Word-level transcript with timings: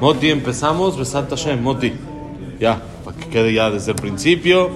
Moti, 0.00 0.30
empezamos. 0.30 0.96
Besat 0.96 1.28
Hashem, 1.28 1.60
Moti. 1.60 1.92
Ya, 2.60 2.80
para 3.04 3.16
que 3.16 3.28
quede 3.28 3.52
ya 3.52 3.68
desde 3.68 3.90
el 3.90 3.96
principio. 3.96 4.70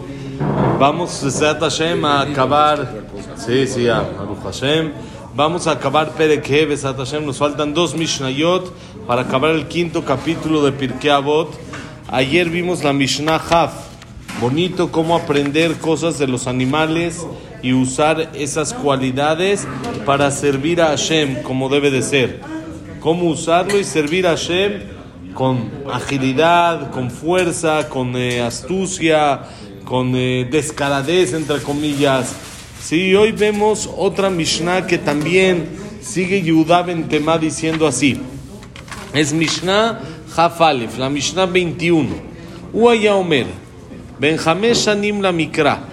Vamos, 0.80 1.22
Besat 1.22 1.60
Hashem, 1.60 2.04
a 2.04 2.22
acabar. 2.22 3.04
Sí, 3.36 3.68
sí, 3.68 3.84
ya, 3.84 4.00
Baruch 4.00 4.42
Hashem. 4.42 4.90
Vamos 5.34 5.68
a 5.68 5.72
acabar 5.72 6.10
Pereke, 6.10 6.66
Besat 6.66 6.96
Hashem. 6.96 7.24
Nos 7.24 7.38
faltan 7.38 7.72
dos 7.72 7.94
Mishnayot 7.94 8.72
para 9.06 9.22
acabar 9.22 9.52
el 9.52 9.68
quinto 9.68 10.04
capítulo 10.04 10.64
de 10.64 10.72
Pirkei 10.72 11.10
Avot. 11.10 11.50
Ayer 12.08 12.50
vimos 12.50 12.82
la 12.82 12.92
Mishnah 12.92 13.36
Haf. 13.36 13.72
Bonito 14.40 14.90
cómo 14.90 15.14
aprender 15.14 15.78
cosas 15.78 16.18
de 16.18 16.26
los 16.26 16.48
animales 16.48 17.24
y 17.62 17.74
usar 17.74 18.32
esas 18.34 18.74
cualidades 18.74 19.68
para 20.04 20.32
servir 20.32 20.82
a 20.82 20.88
Hashem 20.88 21.44
como 21.44 21.68
debe 21.68 21.92
de 21.92 22.02
ser. 22.02 22.40
Cómo 22.98 23.26
usarlo 23.26 23.78
y 23.78 23.84
servir 23.84 24.26
a 24.26 24.30
Hashem 24.30 24.90
con 25.34 25.70
agilidad, 25.90 26.90
con 26.90 27.10
fuerza, 27.10 27.88
con 27.88 28.16
eh, 28.16 28.40
astucia, 28.40 29.42
con 29.84 30.12
eh, 30.14 30.46
descaradez, 30.50 31.32
entre 31.34 31.60
comillas. 31.60 32.34
Sí, 32.80 33.14
hoy 33.14 33.32
vemos 33.32 33.88
otra 33.96 34.30
Mishnah 34.30 34.86
que 34.86 34.98
también 34.98 35.68
sigue 36.00 36.42
Yudá 36.42 36.82
Ben 36.82 37.08
Temá 37.08 37.38
diciendo 37.38 37.86
así. 37.86 38.20
Es 39.14 39.32
Mishnah 39.32 40.00
Hafalef, 40.36 40.98
la 40.98 41.08
Mishnah 41.08 41.46
21. 41.46 42.08
Uaya 42.72 43.14
Omer, 43.16 43.46
Ben 44.18 44.38
Hamesh 44.44 44.86
Shanim 44.86 45.20
la 45.20 45.32
Mikra. 45.32 45.91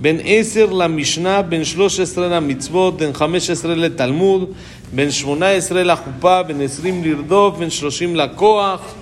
בין 0.00 0.20
עשר 0.24 0.66
למשנה, 0.66 1.42
בין 1.42 1.64
שלוש 1.64 2.00
עשרה 2.00 2.28
למצוות, 2.28 2.96
בין 2.96 3.12
חמש 3.12 3.50
עשרה 3.50 3.74
לתלמוד, 3.74 4.52
בין 4.94 5.10
שמונה 5.10 5.48
עשרה 5.48 5.82
לחופה, 5.82 6.42
בין 6.42 6.60
עשרים 6.60 7.04
לרדוף, 7.04 7.58
בין 7.58 7.70
שלושים 7.70 8.16
לכוח, 8.16 8.94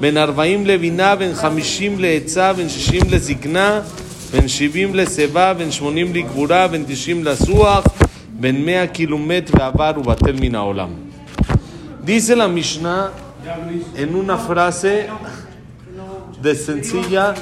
בין 0.00 0.16
ארבעים 0.16 0.66
לבינה, 0.66 1.16
בין 1.16 1.34
חמישים 1.34 1.98
לעצה, 1.98 2.52
בין 2.52 2.68
שישים 2.68 3.02
לזקנה, 3.10 3.80
בין 4.32 4.48
שבעים 4.48 4.94
לשיבה, 4.94 5.54
בין 5.54 5.70
שמונים 5.70 6.14
לגבורה, 6.14 6.68
בין 6.68 6.84
תשעים 6.86 7.24
לסוח, 7.24 7.84
בין 8.28 8.64
מאה 8.66 8.86
קילומט 8.86 9.50
ועבר 9.58 9.92
ובטל 9.96 10.32
מן 10.40 10.54
העולם. 10.54 10.88
Dice 12.04 12.34
la 12.34 12.48
Mishnah 12.48 13.12
en 13.94 14.16
una 14.16 14.36
frase 14.36 15.06
de 16.42 16.52
sencilla 16.56 17.32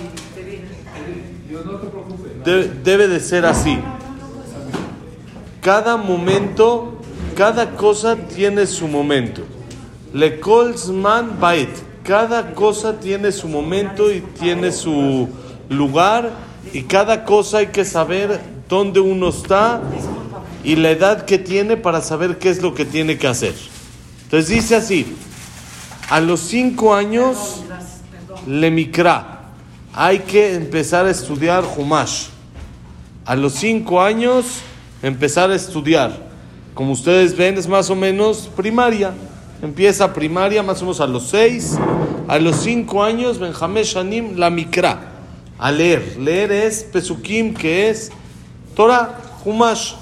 de- 2.44 2.69
debe 2.83 3.08
de 3.08 3.20
ser 3.20 3.46
así. 3.46 3.78
Cada 5.60 5.96
momento, 5.96 7.00
cada 7.36 7.77
cosa 7.77 8.16
tiene 8.16 8.66
su 8.66 8.88
momento. 8.88 9.42
Le 10.12 10.41
man 10.92 11.38
bait. 11.41 11.70
Cada 12.02 12.55
cosa 12.55 12.98
tiene 12.98 13.30
su 13.30 13.46
momento 13.46 14.11
y 14.11 14.20
tiene 14.20 14.72
su 14.72 15.28
lugar. 15.68 16.30
Y 16.72 16.83
cada 16.83 17.24
cosa 17.24 17.58
hay 17.58 17.66
que 17.68 17.84
saber 17.84 18.41
dónde 18.68 19.00
uno 19.00 19.28
está 19.28 19.80
y 20.64 20.77
la 20.77 20.91
edad 20.91 21.24
que 21.24 21.38
tiene 21.38 21.77
para 21.77 22.00
saber 22.00 22.38
qué 22.38 22.50
es 22.50 22.62
lo 22.62 22.74
que 22.74 22.84
tiene 22.84 23.18
que 23.18 23.27
hacer. 23.27 23.55
Entonces 24.24 24.48
dice 24.48 24.77
así, 24.77 25.14
a 26.08 26.20
los 26.20 26.41
cinco 26.41 26.94
años, 26.94 27.62
le 28.46 28.70
mikra. 28.70 29.39
Hay 29.92 30.20
que 30.20 30.55
empezar 30.55 31.06
a 31.06 31.10
estudiar 31.10 31.64
Humash. 31.77 32.28
A 33.24 33.34
los 33.34 33.55
cinco 33.55 34.00
años, 34.00 34.60
empezar 35.02 35.50
a 35.50 35.56
estudiar. 35.56 36.30
Como 36.74 36.92
ustedes 36.92 37.36
ven, 37.36 37.58
es 37.58 37.66
más 37.66 37.91
o 37.91 37.96
menos 37.96 38.48
primaria. 38.55 39.12
Empieza 39.61 40.12
primaria 40.12 40.62
más 40.62 40.80
o 40.80 40.84
menos 40.84 41.00
a 41.00 41.08
los 41.08 41.27
seis. 41.27 41.77
A 42.28 42.38
los 42.38 42.56
cinco 42.62 43.02
años, 43.02 43.41
Benjamín 43.41 43.83
Shanim, 43.83 44.36
la 44.36 44.48
Mikra. 44.48 45.11
A 45.58 45.72
leer. 45.72 46.16
Leer 46.20 46.52
es 46.52 46.84
Pesukim, 46.84 47.52
que 47.52 47.91
es 47.91 48.12
Torah, 48.77 49.18
Humash. 49.45 49.95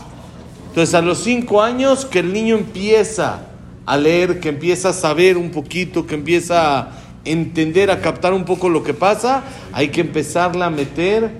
Entonces, 0.68 0.94
a 0.94 1.00
los 1.00 1.20
cinco 1.20 1.62
años, 1.62 2.04
que 2.04 2.18
el 2.18 2.34
niño 2.34 2.56
empieza 2.56 3.40
a 3.86 3.96
leer, 3.96 4.38
que 4.38 4.50
empieza 4.50 4.90
a 4.90 4.92
saber 4.92 5.38
un 5.38 5.50
poquito, 5.50 6.06
que 6.06 6.14
empieza 6.14 6.78
a 6.78 6.88
entender, 7.30 7.90
a 7.90 8.00
captar 8.00 8.32
un 8.32 8.44
poco 8.44 8.68
lo 8.68 8.82
que 8.82 8.94
pasa, 8.94 9.44
hay 9.72 9.88
que 9.88 10.00
empezarle 10.00 10.64
a 10.64 10.70
meter 10.70 11.30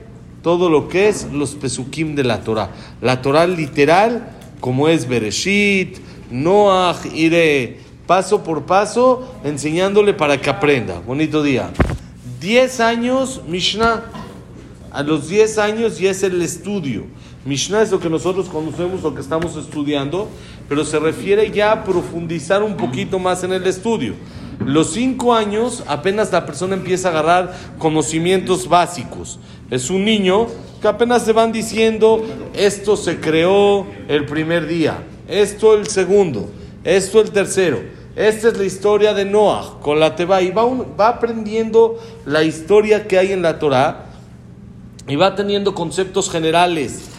todo 0.42 0.70
lo 0.70 0.88
que 0.88 1.08
es 1.08 1.28
los 1.32 1.54
pesukim 1.54 2.14
de 2.14 2.24
la 2.24 2.40
Torah. 2.40 2.70
La 3.00 3.20
Torah 3.22 3.46
literal, 3.46 4.30
como 4.60 4.88
es 4.88 5.08
Bereshit, 5.08 5.98
Noach, 6.30 7.06
iré 7.14 7.78
paso 8.06 8.42
por 8.42 8.64
paso, 8.64 9.34
enseñándole 9.44 10.14
para 10.14 10.40
que 10.40 10.48
aprenda. 10.48 11.00
Bonito 11.00 11.42
día. 11.42 11.70
10 12.40 12.80
años, 12.80 13.42
Mishnah. 13.46 14.04
A 14.90 15.02
los 15.02 15.28
10 15.28 15.58
años 15.58 15.98
ya 15.98 16.10
es 16.10 16.22
el 16.22 16.40
estudio. 16.40 17.04
Mishnah 17.44 17.82
es 17.82 17.90
lo 17.90 18.00
que 18.00 18.08
nosotros 18.08 18.48
conocemos, 18.48 19.02
lo 19.02 19.14
que 19.14 19.20
estamos 19.20 19.56
estudiando, 19.56 20.28
pero 20.68 20.84
se 20.84 20.98
refiere 20.98 21.50
ya 21.50 21.72
a 21.72 21.84
profundizar 21.84 22.62
un 22.62 22.76
poquito 22.76 23.18
más 23.18 23.44
en 23.44 23.52
el 23.52 23.66
estudio. 23.66 24.14
Los 24.64 24.92
5 24.92 25.34
años 25.34 25.84
apenas 25.86 26.32
la 26.32 26.44
persona 26.44 26.74
empieza 26.74 27.08
a 27.08 27.10
agarrar 27.12 27.54
conocimientos 27.78 28.68
básicos. 28.68 29.38
Es 29.70 29.88
un 29.88 30.04
niño 30.04 30.46
que 30.80 30.88
apenas 30.88 31.24
se 31.24 31.32
van 31.32 31.52
diciendo, 31.52 32.24
esto 32.54 32.96
se 32.96 33.20
creó 33.20 33.86
el 34.08 34.26
primer 34.26 34.66
día, 34.66 35.02
esto 35.28 35.74
el 35.74 35.86
segundo, 35.86 36.48
esto 36.84 37.20
el 37.20 37.30
tercero. 37.30 37.80
Esta 38.16 38.48
es 38.48 38.58
la 38.58 38.64
historia 38.64 39.14
de 39.14 39.24
Noah 39.24 39.78
con 39.80 40.00
la 40.00 40.16
Teba 40.16 40.42
y 40.42 40.50
va, 40.50 40.64
va 40.98 41.08
aprendiendo 41.08 41.98
la 42.26 42.42
historia 42.42 43.06
que 43.06 43.16
hay 43.16 43.30
en 43.30 43.42
la 43.42 43.60
Torah 43.60 44.06
y 45.06 45.14
va 45.14 45.36
teniendo 45.36 45.72
conceptos 45.72 46.28
generales 46.28 47.10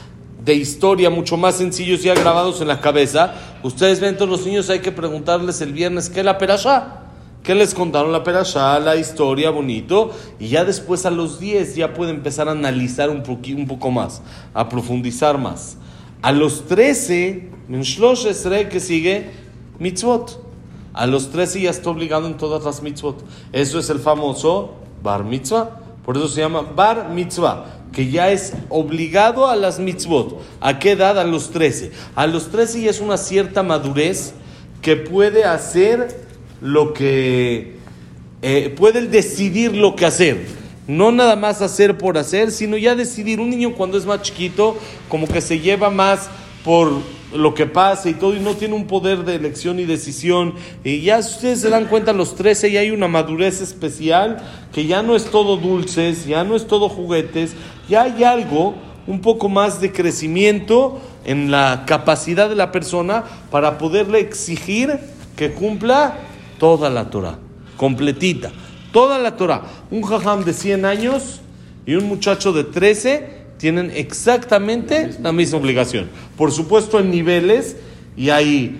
de 0.43 0.55
historia 0.55 1.09
mucho 1.09 1.37
más 1.37 1.55
sencillos 1.55 2.03
ya 2.03 2.13
grabados 2.13 2.59
en 2.59 2.67
la 2.67 2.81
cabeza. 2.81 3.33
Ustedes 3.63 3.99
ven 3.99 4.17
todos 4.17 4.29
los 4.29 4.45
niños, 4.45 4.69
hay 4.69 4.79
que 4.79 4.91
preguntarles 4.91 5.61
el 5.61 5.71
viernes 5.71 6.09
qué 6.09 6.19
es 6.19 6.25
la 6.25 6.37
perashá. 6.37 7.08
¿Qué 7.43 7.55
les 7.55 7.73
contaron 7.73 8.11
la 8.11 8.23
perashá, 8.23 8.79
la 8.79 8.95
historia, 8.97 9.49
bonito? 9.49 10.11
Y 10.39 10.49
ya 10.49 10.65
después 10.65 11.05
a 11.05 11.09
los 11.11 11.39
10 11.39 11.75
ya 11.75 11.93
puede 11.93 12.11
empezar 12.11 12.47
a 12.49 12.51
analizar 12.51 13.09
un, 13.09 13.23
poqui- 13.23 13.55
un 13.55 13.65
poco 13.67 13.91
más, 13.91 14.21
a 14.53 14.67
profundizar 14.69 15.37
más. 15.37 15.77
A 16.21 16.31
los 16.31 16.67
13, 16.67 17.49
en 17.69 17.81
Shlosh 17.81 18.27
Esrei, 18.27 18.67
que 18.69 18.79
sigue, 18.79 19.29
mitzvot. 19.79 20.43
A 20.93 21.07
los 21.07 21.29
13 21.31 21.61
ya 21.61 21.69
está 21.69 21.89
obligado 21.89 22.27
en 22.27 22.35
todas 22.35 22.65
las 22.65 22.81
mitzvot. 22.83 23.23
Eso 23.53 23.79
es 23.79 23.89
el 23.89 23.99
famoso 23.99 24.75
bar 25.01 25.23
mitzvah. 25.23 25.79
Por 26.03 26.17
eso 26.17 26.27
se 26.27 26.41
llama 26.41 26.61
bar 26.61 27.09
mitzvah, 27.09 27.65
que 27.93 28.09
ya 28.11 28.29
es 28.31 28.53
obligado 28.67 29.47
a 29.47 29.55
las 29.55 29.79
mitzvot. 29.79 30.41
¿A 30.59 30.77
qué 30.77 30.91
edad? 30.91 31.17
A 31.17 31.23
los 31.23 31.51
13. 31.51 31.91
A 32.15 32.27
los 32.27 32.49
13 32.49 32.81
ya 32.81 32.89
es 32.89 32.99
una 32.99 33.15
cierta 33.17 33.63
madurez 33.63 34.33
que 34.81 34.97
puede 34.97 35.45
hacer 35.45 36.27
lo 36.61 36.93
que... 36.93 37.77
eh, 38.41 38.73
puede 38.77 39.07
decidir 39.07 39.75
lo 39.75 39.95
que 39.95 40.05
hacer. 40.05 40.45
No 40.87 41.11
nada 41.11 41.35
más 41.35 41.61
hacer 41.61 41.97
por 41.97 42.17
hacer, 42.17 42.51
sino 42.51 42.75
ya 42.77 42.95
decidir. 42.95 43.39
Un 43.39 43.49
niño 43.49 43.73
cuando 43.73 43.97
es 43.97 44.05
más 44.05 44.21
chiquito, 44.23 44.77
como 45.07 45.27
que 45.27 45.41
se 45.41 45.59
lleva 45.59 45.89
más 45.89 46.29
por 46.63 46.91
lo 47.33 47.53
que 47.53 47.67
pasa 47.67 48.09
y 48.09 48.15
todo, 48.15 48.35
y 48.35 48.39
no 48.39 48.55
tiene 48.55 48.73
un 48.73 48.87
poder 48.87 49.23
de 49.23 49.35
elección 49.35 49.79
y 49.79 49.85
decisión. 49.85 50.55
Y 50.83 51.01
ya 51.01 51.21
si 51.21 51.35
ustedes 51.35 51.61
se 51.61 51.69
dan 51.69 51.85
cuenta, 51.85 52.11
los 52.11 52.35
13 52.35 52.71
ya 52.71 52.79
hay 52.79 52.89
una 52.89 53.07
madurez 53.07 53.61
especial, 53.61 54.41
que 54.73 54.87
ya 54.87 55.03
no 55.03 55.15
es 55.15 55.25
todo 55.25 55.57
dulces, 55.57 56.25
ya 56.25 56.43
no 56.43 56.55
es 56.55 56.65
todo 56.65 56.89
juguetes, 56.89 57.53
ya 57.87 58.03
hay 58.03 58.23
algo, 58.23 58.73
un 59.05 59.21
poco 59.21 59.47
más 59.47 59.79
de 59.79 59.91
crecimiento 59.91 60.99
en 61.23 61.51
la 61.51 61.83
capacidad 61.85 62.49
de 62.49 62.55
la 62.55 62.71
persona 62.71 63.25
para 63.51 63.77
poderle 63.77 64.19
exigir 64.19 64.99
que 65.35 65.51
cumpla 65.51 66.17
toda 66.59 66.89
la 66.89 67.09
Torah, 67.09 67.39
completita, 67.77 68.51
toda 68.91 69.17
la 69.17 69.35
Torah. 69.35 69.63
Un 69.89 70.03
jajam 70.03 70.43
de 70.43 70.53
100 70.53 70.85
años 70.85 71.41
y 71.85 71.95
un 71.95 72.05
muchacho 72.05 72.53
de 72.53 72.63
13 72.63 73.39
tienen 73.57 73.91
exactamente 73.95 75.11
la 75.21 75.31
misma 75.31 75.57
obligación. 75.57 76.09
Por 76.37 76.51
supuesto 76.51 76.99
en 76.99 77.09
niveles 77.09 77.77
y 78.15 78.29
hay 78.29 78.79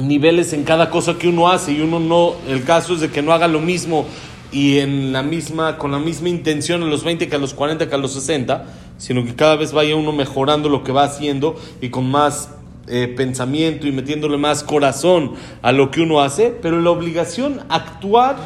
niveles 0.00 0.52
en 0.52 0.64
cada 0.64 0.90
cosa 0.90 1.18
que 1.18 1.28
uno 1.28 1.48
hace 1.48 1.72
y 1.72 1.80
uno 1.80 2.00
no, 2.00 2.34
el 2.48 2.64
caso 2.64 2.94
es 2.94 3.00
de 3.00 3.10
que 3.10 3.22
no 3.22 3.32
haga 3.32 3.48
lo 3.48 3.60
mismo 3.60 4.06
y 4.50 4.78
en 4.78 5.12
la 5.12 5.22
misma, 5.22 5.76
con 5.76 5.92
la 5.92 5.98
misma 5.98 6.28
intención 6.28 6.82
a 6.82 6.86
los 6.86 7.04
20 7.04 7.28
que 7.28 7.36
a 7.36 7.38
los 7.38 7.54
40 7.54 7.88
que 7.88 7.94
a 7.94 7.98
los 7.98 8.12
60, 8.12 8.66
sino 8.96 9.24
que 9.24 9.34
cada 9.34 9.56
vez 9.56 9.72
vaya 9.72 9.96
uno 9.96 10.12
mejorando 10.12 10.68
lo 10.68 10.82
que 10.84 10.92
va 10.92 11.04
haciendo 11.04 11.56
y 11.80 11.90
con 11.90 12.10
más 12.10 12.50
eh, 12.88 13.12
pensamiento 13.16 13.86
y 13.86 13.92
metiéndole 13.92 14.36
más 14.36 14.62
corazón 14.62 15.34
a 15.62 15.72
lo 15.72 15.90
que 15.90 16.00
uno 16.00 16.20
hace, 16.20 16.50
pero 16.50 16.80
la 16.80 16.90
obligación 16.90 17.60
actuar 17.68 18.36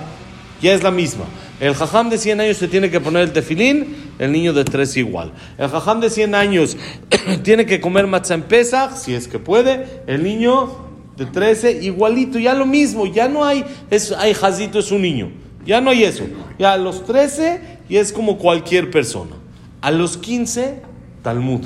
ya 0.60 0.72
es 0.74 0.82
la 0.82 0.90
misma. 0.90 1.24
El 1.60 1.74
jajam 1.74 2.10
de 2.10 2.18
100 2.18 2.40
años 2.40 2.56
se 2.56 2.68
tiene 2.68 2.90
que 2.90 3.00
poner 3.00 3.22
el 3.22 3.32
tefilín, 3.32 3.96
el 4.18 4.32
niño 4.32 4.52
de 4.52 4.64
3 4.64 4.96
igual. 4.96 5.32
El 5.58 5.68
jajam 5.68 6.00
de 6.00 6.10
100 6.10 6.34
años 6.34 6.76
tiene 7.42 7.66
que 7.66 7.80
comer 7.80 8.06
matzah 8.06 8.34
en 8.34 8.42
Pesach, 8.42 8.96
si 8.96 9.14
es 9.14 9.28
que 9.28 9.38
puede, 9.38 10.02
el 10.06 10.22
niño 10.22 10.66
de 10.66 10.92
de 11.16 11.26
13, 11.26 11.82
igualito, 11.82 12.38
ya 12.38 12.54
lo 12.54 12.66
mismo, 12.66 13.06
ya 13.06 13.28
no 13.28 13.44
hay, 13.44 13.64
es, 13.90 14.12
hay 14.12 14.34
Jazito 14.34 14.78
es 14.78 14.90
un 14.90 15.02
niño, 15.02 15.30
ya 15.64 15.80
no 15.80 15.90
hay 15.90 16.04
eso. 16.04 16.24
Ya 16.58 16.72
a 16.72 16.76
los 16.76 17.04
13 17.04 17.60
y 17.88 17.96
es 17.96 18.12
como 18.12 18.38
cualquier 18.38 18.90
persona. 18.90 19.36
A 19.80 19.90
los 19.90 20.16
15, 20.16 20.80
Talmud. 21.22 21.62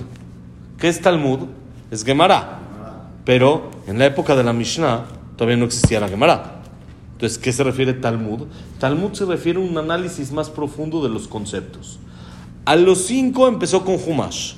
¿Qué 0.78 0.88
es 0.88 1.00
Talmud? 1.00 1.40
Es 1.90 2.04
Gemara. 2.04 2.55
Pero 3.26 3.70
en 3.86 3.98
la 3.98 4.06
época 4.06 4.34
de 4.34 4.44
la 4.44 4.54
Mishnah 4.54 5.04
todavía 5.36 5.58
no 5.58 5.66
existía 5.66 6.00
la 6.00 6.08
Gemara. 6.08 6.62
Entonces, 7.12 7.36
¿qué 7.36 7.52
se 7.52 7.64
refiere 7.64 7.92
Talmud? 7.92 8.46
Talmud 8.78 9.12
se 9.12 9.26
refiere 9.26 9.58
a 9.58 9.62
un 9.62 9.76
análisis 9.76 10.32
más 10.32 10.48
profundo 10.48 11.02
de 11.02 11.10
los 11.10 11.28
conceptos. 11.28 11.98
A 12.64 12.76
los 12.76 13.06
5 13.06 13.48
empezó 13.48 13.84
con 13.84 13.96
Humash. 13.96 14.54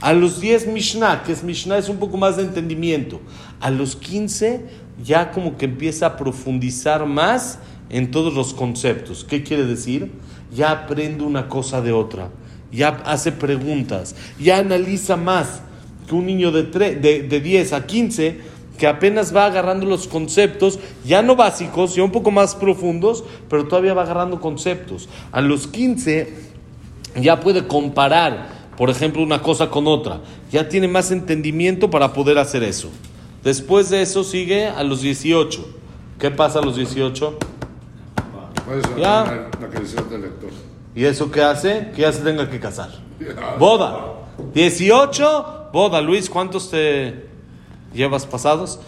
A 0.00 0.12
los 0.12 0.40
10 0.40 0.68
Mishnah, 0.68 1.22
que 1.24 1.32
es 1.32 1.42
Mishnah, 1.42 1.78
es 1.78 1.88
un 1.88 1.96
poco 1.96 2.16
más 2.16 2.36
de 2.36 2.44
entendimiento. 2.44 3.20
A 3.60 3.70
los 3.70 3.96
15 3.96 4.86
ya 5.02 5.30
como 5.32 5.56
que 5.56 5.64
empieza 5.66 6.06
a 6.06 6.16
profundizar 6.16 7.06
más 7.06 7.58
en 7.90 8.10
todos 8.10 8.34
los 8.34 8.54
conceptos. 8.54 9.24
¿Qué 9.24 9.42
quiere 9.42 9.64
decir? 9.64 10.12
Ya 10.54 10.70
aprende 10.70 11.24
una 11.24 11.48
cosa 11.48 11.80
de 11.80 11.92
otra, 11.92 12.30
ya 12.72 12.88
hace 13.04 13.32
preguntas, 13.32 14.14
ya 14.38 14.58
analiza 14.58 15.16
más 15.16 15.60
que 16.06 16.14
un 16.14 16.26
niño 16.26 16.52
de, 16.52 16.64
de, 16.64 17.22
de 17.22 17.40
10 17.40 17.72
a 17.72 17.86
15 17.86 18.56
que 18.78 18.86
apenas 18.86 19.34
va 19.34 19.46
agarrando 19.46 19.86
los 19.86 20.06
conceptos, 20.06 20.78
ya 21.04 21.22
no 21.22 21.34
básicos, 21.34 21.94
ya 21.94 22.04
un 22.04 22.12
poco 22.12 22.30
más 22.30 22.54
profundos, 22.54 23.24
pero 23.48 23.66
todavía 23.66 23.94
va 23.94 24.02
agarrando 24.02 24.38
conceptos. 24.38 25.08
A 25.32 25.40
los 25.40 25.66
15 25.66 26.34
ya 27.16 27.40
puede 27.40 27.66
comparar 27.66 28.56
por 28.76 28.90
ejemplo, 28.90 29.22
una 29.22 29.42
cosa 29.42 29.70
con 29.70 29.86
otra. 29.86 30.20
Ya 30.52 30.68
tiene 30.68 30.86
más 30.86 31.10
entendimiento 31.10 31.90
para 31.90 32.12
poder 32.12 32.38
hacer 32.38 32.62
eso. 32.62 32.90
Después 33.42 33.90
de 33.90 34.02
eso 34.02 34.22
sigue 34.22 34.66
a 34.66 34.82
los 34.82 35.00
18. 35.00 35.66
¿Qué 36.18 36.30
pasa 36.30 36.58
a 36.58 36.62
los 36.62 36.76
18? 36.76 37.38
Ya. 38.98 39.48
¿Y 40.94 41.04
eso 41.04 41.30
qué 41.30 41.42
hace? 41.42 41.90
Que 41.94 42.02
ya 42.02 42.12
se 42.12 42.22
tenga 42.22 42.50
que 42.50 42.60
casar. 42.60 42.90
Boda. 43.58 44.12
18, 44.52 45.55
boda. 45.72 46.00
Luis, 46.00 46.28
¿cuántos 46.30 46.70
te 46.70 47.26
llevas 47.92 48.26
pasados? 48.26 48.78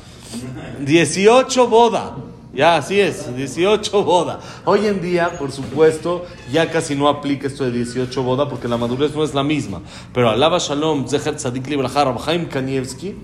18 0.80 1.68
boda. 1.68 2.16
Ya, 2.54 2.76
así 2.76 2.98
es, 2.98 3.34
18 3.36 4.04
boda. 4.04 4.40
Hoy 4.64 4.86
en 4.86 5.00
día, 5.00 5.38
por 5.38 5.52
supuesto, 5.52 6.24
ya 6.50 6.70
casi 6.70 6.96
no 6.96 7.08
aplica 7.08 7.46
esto 7.46 7.64
de 7.64 7.70
18 7.70 8.22
boda 8.22 8.48
porque 8.48 8.68
la 8.68 8.76
madurez 8.76 9.14
no 9.14 9.22
es 9.22 9.34
la 9.34 9.42
misma. 9.42 9.82
Pero 10.14 10.30
alaba 10.30 10.58
Shalom, 10.58 11.06
Zeher 11.06 11.36
Tzadik 11.36 11.66
Librahar, 11.68 12.14
Kanievski, 12.48 13.14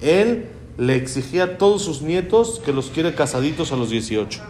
él 0.00 0.48
le 0.78 0.96
exigía 0.96 1.44
a 1.44 1.58
todos 1.58 1.82
sus 1.82 2.02
nietos 2.02 2.60
que 2.64 2.72
los 2.72 2.86
quiere 2.86 3.14
casaditos 3.14 3.72
a 3.72 3.76
los 3.76 3.90
18. 3.90 4.40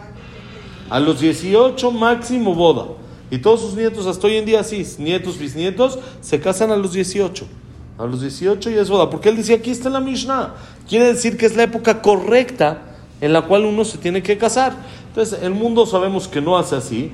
A 0.88 1.00
los 1.00 1.20
18 1.20 1.90
máximo 1.90 2.54
boda. 2.54 2.86
Y 3.30 3.38
todos 3.38 3.60
sus 3.60 3.74
nietos, 3.74 4.06
hasta 4.06 4.26
hoy 4.26 4.36
en 4.36 4.44
día 4.44 4.62
sí, 4.62 4.86
nietos, 4.98 5.38
bisnietos, 5.38 5.98
se 6.20 6.40
casan 6.40 6.70
a 6.70 6.76
los 6.76 6.92
18. 6.92 7.46
A 8.02 8.06
los 8.06 8.20
18 8.20 8.70
ya 8.70 8.82
es 8.82 8.90
boda. 8.90 9.08
Porque 9.08 9.28
él 9.28 9.36
decía, 9.36 9.56
aquí 9.56 9.70
está 9.70 9.88
la 9.88 10.00
Mishnah. 10.00 10.54
Quiere 10.88 11.06
decir 11.06 11.36
que 11.36 11.46
es 11.46 11.56
la 11.56 11.62
época 11.62 12.02
correcta 12.02 12.82
en 13.20 13.32
la 13.32 13.42
cual 13.42 13.64
uno 13.64 13.84
se 13.84 13.98
tiene 13.98 14.22
que 14.22 14.36
casar. 14.36 14.74
Entonces, 15.08 15.38
el 15.42 15.52
mundo 15.52 15.86
sabemos 15.86 16.26
que 16.26 16.40
no 16.40 16.58
hace 16.58 16.74
así 16.74 17.12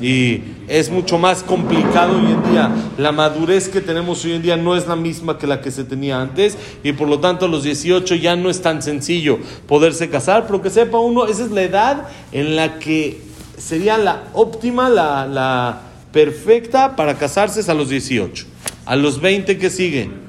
y 0.00 0.42
es 0.68 0.90
mucho 0.90 1.18
más 1.18 1.42
complicado 1.42 2.18
hoy 2.18 2.26
en 2.26 2.52
día. 2.52 2.70
La 2.98 3.12
madurez 3.12 3.68
que 3.68 3.80
tenemos 3.80 4.24
hoy 4.24 4.32
en 4.32 4.42
día 4.42 4.56
no 4.56 4.76
es 4.76 4.86
la 4.86 4.96
misma 4.96 5.38
que 5.38 5.46
la 5.46 5.60
que 5.60 5.70
se 5.70 5.84
tenía 5.84 6.20
antes 6.20 6.58
y 6.82 6.92
por 6.92 7.08
lo 7.08 7.20
tanto 7.20 7.46
a 7.46 7.48
los 7.48 7.62
18 7.62 8.16
ya 8.16 8.36
no 8.36 8.50
es 8.50 8.60
tan 8.60 8.82
sencillo 8.82 9.38
poderse 9.66 10.10
casar, 10.10 10.46
pero 10.46 10.60
que 10.60 10.70
sepa 10.70 10.98
uno, 10.98 11.26
esa 11.26 11.44
es 11.44 11.50
la 11.50 11.62
edad 11.62 12.08
en 12.32 12.56
la 12.56 12.78
que 12.78 13.22
sería 13.56 13.96
la 13.96 14.24
óptima, 14.34 14.88
la, 14.88 15.26
la 15.26 15.80
perfecta 16.12 16.96
para 16.96 17.16
casarse 17.16 17.60
es 17.60 17.68
a 17.68 17.74
los 17.74 17.88
18. 17.88 18.44
A 18.84 18.96
los 18.96 19.20
20 19.20 19.56
que 19.58 19.70
sigue. 19.70 20.25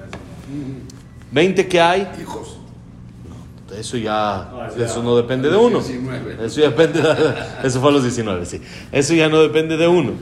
20 1.31 1.67
que 1.67 1.81
hay. 1.81 2.07
Hijos. 2.21 2.57
Eso 3.77 3.97
ya, 3.97 4.69
eso 4.79 5.03
no 5.03 5.15
depende 5.15 5.49
de 5.49 5.57
uno. 5.57 5.79
Eso 5.79 6.61
ya 6.61 6.69
depende, 6.69 7.01
eso 7.63 7.81
fue 7.81 7.89
a 7.89 7.93
los 7.93 8.03
19, 8.03 8.45
sí. 8.45 8.61
Eso 8.91 9.13
ya 9.13 9.29
no 9.29 9.41
depende 9.41 9.77
de 9.77 9.87
uno. 9.87 10.13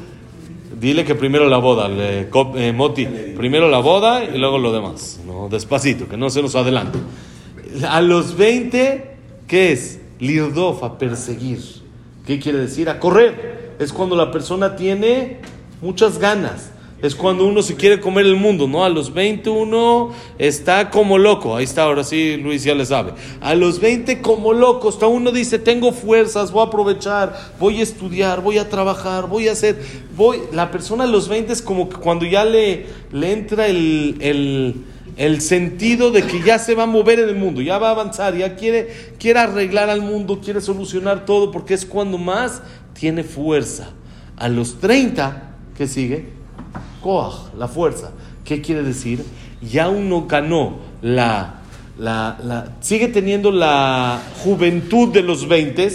Dile 0.79 1.05
que 1.05 1.15
primero 1.15 1.47
la 1.47 1.57
boda, 1.57 1.87
le, 1.87 2.27
eh, 2.55 2.73
Moti, 2.73 3.05
primero 3.37 3.69
la 3.69 3.79
boda 3.79 4.23
y 4.23 4.37
luego 4.37 4.57
lo 4.57 4.73
demás. 4.73 5.21
No, 5.25 5.47
despacito, 5.47 6.09
que 6.09 6.17
no 6.17 6.29
se 6.29 6.41
nos 6.41 6.55
adelante. 6.55 6.99
A 7.87 8.01
los 8.01 8.35
20, 8.35 9.15
¿qué 9.47 9.71
es? 9.71 9.99
Lirdof, 10.19 10.83
a 10.83 10.97
perseguir. 10.97 11.61
¿Qué 12.25 12.39
quiere 12.39 12.57
decir? 12.57 12.89
A 12.89 12.99
correr. 12.99 13.75
Es 13.79 13.93
cuando 13.93 14.15
la 14.15 14.31
persona 14.31 14.75
tiene 14.75 15.39
muchas 15.81 16.17
ganas 16.17 16.71
es 17.01 17.13
cuando 17.13 17.45
uno 17.45 17.61
se 17.61 17.75
quiere 17.75 17.99
comer 17.99 18.25
el 18.25 18.37
mundo, 18.37 18.67
¿no? 18.67 18.85
A 18.85 18.89
los 18.89 19.13
20 19.13 19.49
uno 19.49 20.11
está 20.37 20.89
como 20.89 21.17
loco, 21.17 21.55
ahí 21.55 21.65
está, 21.65 21.83
ahora 21.83 22.03
sí 22.03 22.37
Luis 22.37 22.63
ya 22.63 22.73
le 22.73 22.85
sabe. 22.85 23.13
A 23.41 23.53
los 23.53 23.79
20 23.79 24.21
como 24.21 24.53
loco, 24.53 24.89
hasta 24.89 25.05
uno 25.05 25.31
dice, 25.31 25.59
tengo 25.59 25.91
fuerzas, 25.91 26.51
voy 26.51 26.61
a 26.61 26.67
aprovechar, 26.67 27.53
voy 27.59 27.79
a 27.79 27.83
estudiar, 27.83 28.41
voy 28.41 28.57
a 28.57 28.69
trabajar, 28.69 29.27
voy 29.27 29.49
a 29.49 29.51
hacer, 29.51 29.77
voy, 30.15 30.39
la 30.53 30.71
persona 30.71 31.03
a 31.03 31.07
los 31.07 31.27
20 31.27 31.51
es 31.51 31.61
como 31.61 31.89
que 31.89 31.97
cuando 31.97 32.25
ya 32.25 32.45
le, 32.45 32.85
le 33.11 33.31
entra 33.33 33.67
el, 33.67 34.15
el, 34.21 34.75
el 35.17 35.41
sentido 35.41 36.11
de 36.11 36.23
que 36.23 36.41
ya 36.41 36.59
se 36.59 36.75
va 36.75 36.83
a 36.83 36.87
mover 36.87 37.19
en 37.19 37.29
el 37.29 37.35
mundo, 37.35 37.61
ya 37.61 37.77
va 37.77 37.89
a 37.89 37.91
avanzar, 37.91 38.37
ya 38.37 38.55
quiere, 38.55 39.13
quiere 39.19 39.39
arreglar 39.39 39.89
al 39.89 40.01
mundo, 40.01 40.39
quiere 40.41 40.61
solucionar 40.61 41.25
todo, 41.25 41.51
porque 41.51 41.73
es 41.73 41.85
cuando 41.85 42.17
más 42.17 42.61
tiene 42.93 43.23
fuerza. 43.23 43.89
A 44.37 44.49
los 44.49 44.79
30, 44.79 45.55
¿qué 45.77 45.87
sigue? 45.87 46.34
La 47.57 47.67
fuerza. 47.67 48.11
¿Qué 48.43 48.61
quiere 48.61 48.81
decir? 48.81 49.23
Ya 49.61 49.89
uno 49.89 50.25
ganó 50.27 50.77
la, 51.01 51.61
la, 51.99 52.73
sigue 52.79 53.09
teniendo 53.09 53.51
la 53.51 54.19
juventud 54.43 55.13
de 55.13 55.21
los 55.21 55.47
20, 55.47 55.91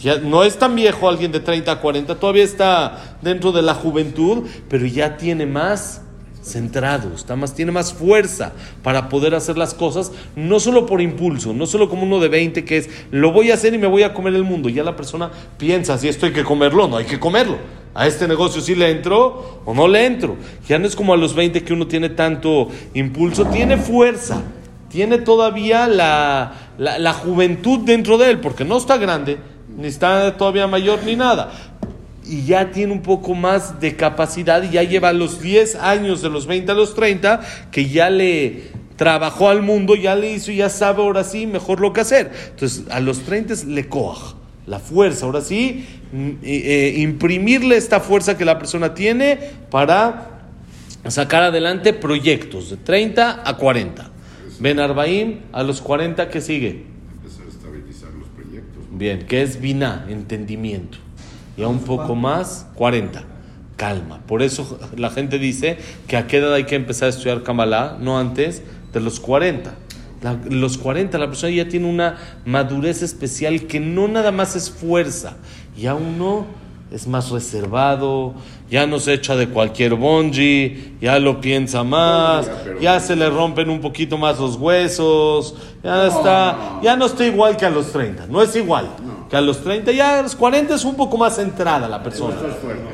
ya 0.00 0.18
no 0.18 0.44
es 0.44 0.58
tan 0.58 0.74
viejo 0.74 1.08
alguien 1.08 1.30
de 1.30 1.40
30 1.40 1.72
a 1.72 1.80
40, 1.80 2.14
todavía 2.16 2.44
está 2.44 3.16
dentro 3.20 3.52
de 3.52 3.62
la 3.62 3.74
juventud, 3.74 4.44
pero 4.68 4.86
ya 4.86 5.18
tiene 5.18 5.44
más 5.44 6.00
centrado, 6.42 7.12
está 7.14 7.36
más, 7.36 7.54
tiene 7.54 7.72
más 7.72 7.92
fuerza 7.92 8.52
para 8.82 9.08
poder 9.08 9.34
hacer 9.34 9.58
las 9.58 9.74
cosas, 9.74 10.12
no 10.36 10.58
solo 10.58 10.86
por 10.86 11.02
impulso, 11.02 11.52
no 11.52 11.66
solo 11.66 11.88
como 11.88 12.04
uno 12.04 12.18
de 12.18 12.28
20 12.28 12.64
que 12.64 12.78
es, 12.78 12.88
lo 13.10 13.32
voy 13.32 13.50
a 13.50 13.54
hacer 13.54 13.74
y 13.74 13.78
me 13.78 13.88
voy 13.88 14.04
a 14.04 14.14
comer 14.14 14.34
el 14.34 14.44
mundo. 14.44 14.68
Ya 14.68 14.84
la 14.84 14.96
persona 14.96 15.30
piensa, 15.58 15.98
si 15.98 16.08
esto 16.08 16.24
hay 16.24 16.32
que 16.32 16.44
comerlo, 16.44 16.88
no 16.88 16.96
hay 16.96 17.04
que 17.04 17.20
comerlo. 17.20 17.58
A 17.96 18.06
este 18.06 18.28
negocio 18.28 18.60
sí 18.60 18.74
le 18.74 18.90
entro 18.90 19.62
o 19.64 19.72
no 19.72 19.88
le 19.88 20.04
entro. 20.04 20.36
Ya 20.68 20.78
no 20.78 20.86
es 20.86 20.94
como 20.94 21.14
a 21.14 21.16
los 21.16 21.34
20 21.34 21.64
que 21.64 21.72
uno 21.72 21.86
tiene 21.86 22.10
tanto 22.10 22.68
impulso, 22.92 23.46
tiene 23.46 23.78
fuerza, 23.78 24.42
tiene 24.90 25.16
todavía 25.16 25.86
la, 25.86 26.52
la, 26.76 27.12
juventud 27.14 27.80
dentro 27.80 28.18
de 28.18 28.30
él, 28.30 28.40
porque 28.40 28.66
no 28.66 28.76
está 28.76 28.98
grande, 28.98 29.38
ni 29.78 29.86
está 29.86 30.36
todavía 30.36 30.66
mayor 30.66 31.00
ni 31.04 31.16
nada 31.16 31.50
y 32.28 32.44
ya 32.44 32.70
tiene 32.72 32.92
un 32.92 33.02
poco 33.02 33.34
más 33.34 33.80
de 33.80 33.94
capacidad 33.94 34.62
y 34.62 34.70
ya 34.70 34.82
lleva 34.82 35.12
los 35.12 35.40
10 35.40 35.76
años 35.76 36.22
de 36.22 36.28
los 36.28 36.46
20 36.46 36.72
a 36.72 36.74
los 36.74 36.94
30 36.94 37.40
que 37.70 37.88
ya 37.88 38.10
le 38.10 38.72
trabajó 38.96 39.48
al 39.48 39.62
mundo, 39.62 39.94
ya 39.94 40.16
le 40.16 40.32
hizo 40.32 40.50
ya 40.50 40.68
sabe 40.68 41.02
ahora 41.02 41.24
sí 41.24 41.46
mejor 41.46 41.80
lo 41.80 41.92
que 41.92 42.00
hacer. 42.00 42.32
Entonces 42.50 42.84
a 42.90 43.00
los 43.00 43.20
30 43.20 43.54
le 43.68 43.88
coja 43.88 44.34
la 44.66 44.78
fuerza, 44.78 45.26
ahora 45.26 45.40
sí, 45.40 45.86
mm, 46.12 46.30
eh, 46.42 46.94
imprimirle 46.98 47.76
esta 47.76 48.00
fuerza 48.00 48.36
que 48.36 48.44
la 48.44 48.58
persona 48.58 48.94
tiene 48.94 49.38
para 49.70 50.30
sacar 51.08 51.42
adelante 51.42 51.92
proyectos 51.92 52.70
de 52.70 52.76
30 52.76 53.48
a 53.48 53.56
40. 53.56 54.10
Ben 54.58 54.80
Arbaim, 54.80 55.40
a 55.52 55.62
los 55.62 55.80
40 55.80 56.28
que 56.28 56.40
sigue. 56.40 56.86
Empezar 57.12 57.46
a 57.46 57.48
estabilizar 57.48 58.10
los 58.14 58.28
proyectos. 58.28 58.82
Bien, 58.90 59.26
que 59.26 59.42
es 59.42 59.60
Vina, 59.60 60.06
entendimiento 60.08 60.98
y 61.56 61.62
a 61.62 61.68
un 61.68 61.80
poco 61.80 62.14
más, 62.14 62.66
40. 62.74 63.24
Calma. 63.76 64.20
Por 64.26 64.42
eso 64.42 64.78
la 64.96 65.10
gente 65.10 65.38
dice 65.38 65.78
que 66.06 66.16
a 66.16 66.26
qué 66.26 66.38
edad 66.38 66.54
hay 66.54 66.64
que 66.64 66.76
empezar 66.76 67.06
a 67.06 67.10
estudiar 67.10 67.42
Kabbalah, 67.42 67.98
no 68.00 68.18
antes 68.18 68.62
de 68.92 69.00
los 69.00 69.20
40. 69.20 69.74
Los 70.48 70.78
40 70.78 71.18
la 71.18 71.26
persona 71.26 71.52
ya 71.52 71.68
tiene 71.68 71.88
una 71.88 72.16
madurez 72.44 73.02
especial 73.02 73.66
que 73.66 73.80
no 73.80 74.08
nada 74.08 74.32
más 74.32 74.56
es 74.56 74.70
fuerza, 74.70 75.36
ya 75.76 75.94
uno 75.94 76.46
es 76.90 77.06
más 77.06 77.30
reservado, 77.30 78.34
ya 78.70 78.86
no 78.86 79.00
se 79.00 79.14
echa 79.14 79.34
de 79.34 79.48
cualquier 79.48 79.94
bonji, 79.94 80.96
ya 81.00 81.18
lo 81.18 81.40
piensa 81.40 81.82
más, 81.82 82.48
ya 82.80 83.00
se 83.00 83.16
le 83.16 83.28
rompen 83.28 83.70
un 83.70 83.80
poquito 83.80 84.16
más 84.16 84.38
los 84.38 84.56
huesos, 84.56 85.54
ya 85.82 86.06
está, 86.06 86.80
ya 86.82 86.96
no 86.96 87.06
está 87.06 87.26
igual 87.26 87.56
que 87.56 87.66
a 87.66 87.70
los 87.70 87.92
30, 87.92 88.26
no 88.28 88.42
es 88.42 88.54
igual. 88.56 88.88
Que 89.28 89.36
a 89.36 89.40
los 89.40 89.64
30, 89.64 89.90
ya 89.90 90.20
a 90.20 90.22
los 90.22 90.36
40 90.36 90.76
es 90.76 90.84
un 90.84 90.94
poco 90.94 91.16
más 91.16 91.34
centrada 91.34 91.88
la 91.88 92.00
persona. 92.00 92.36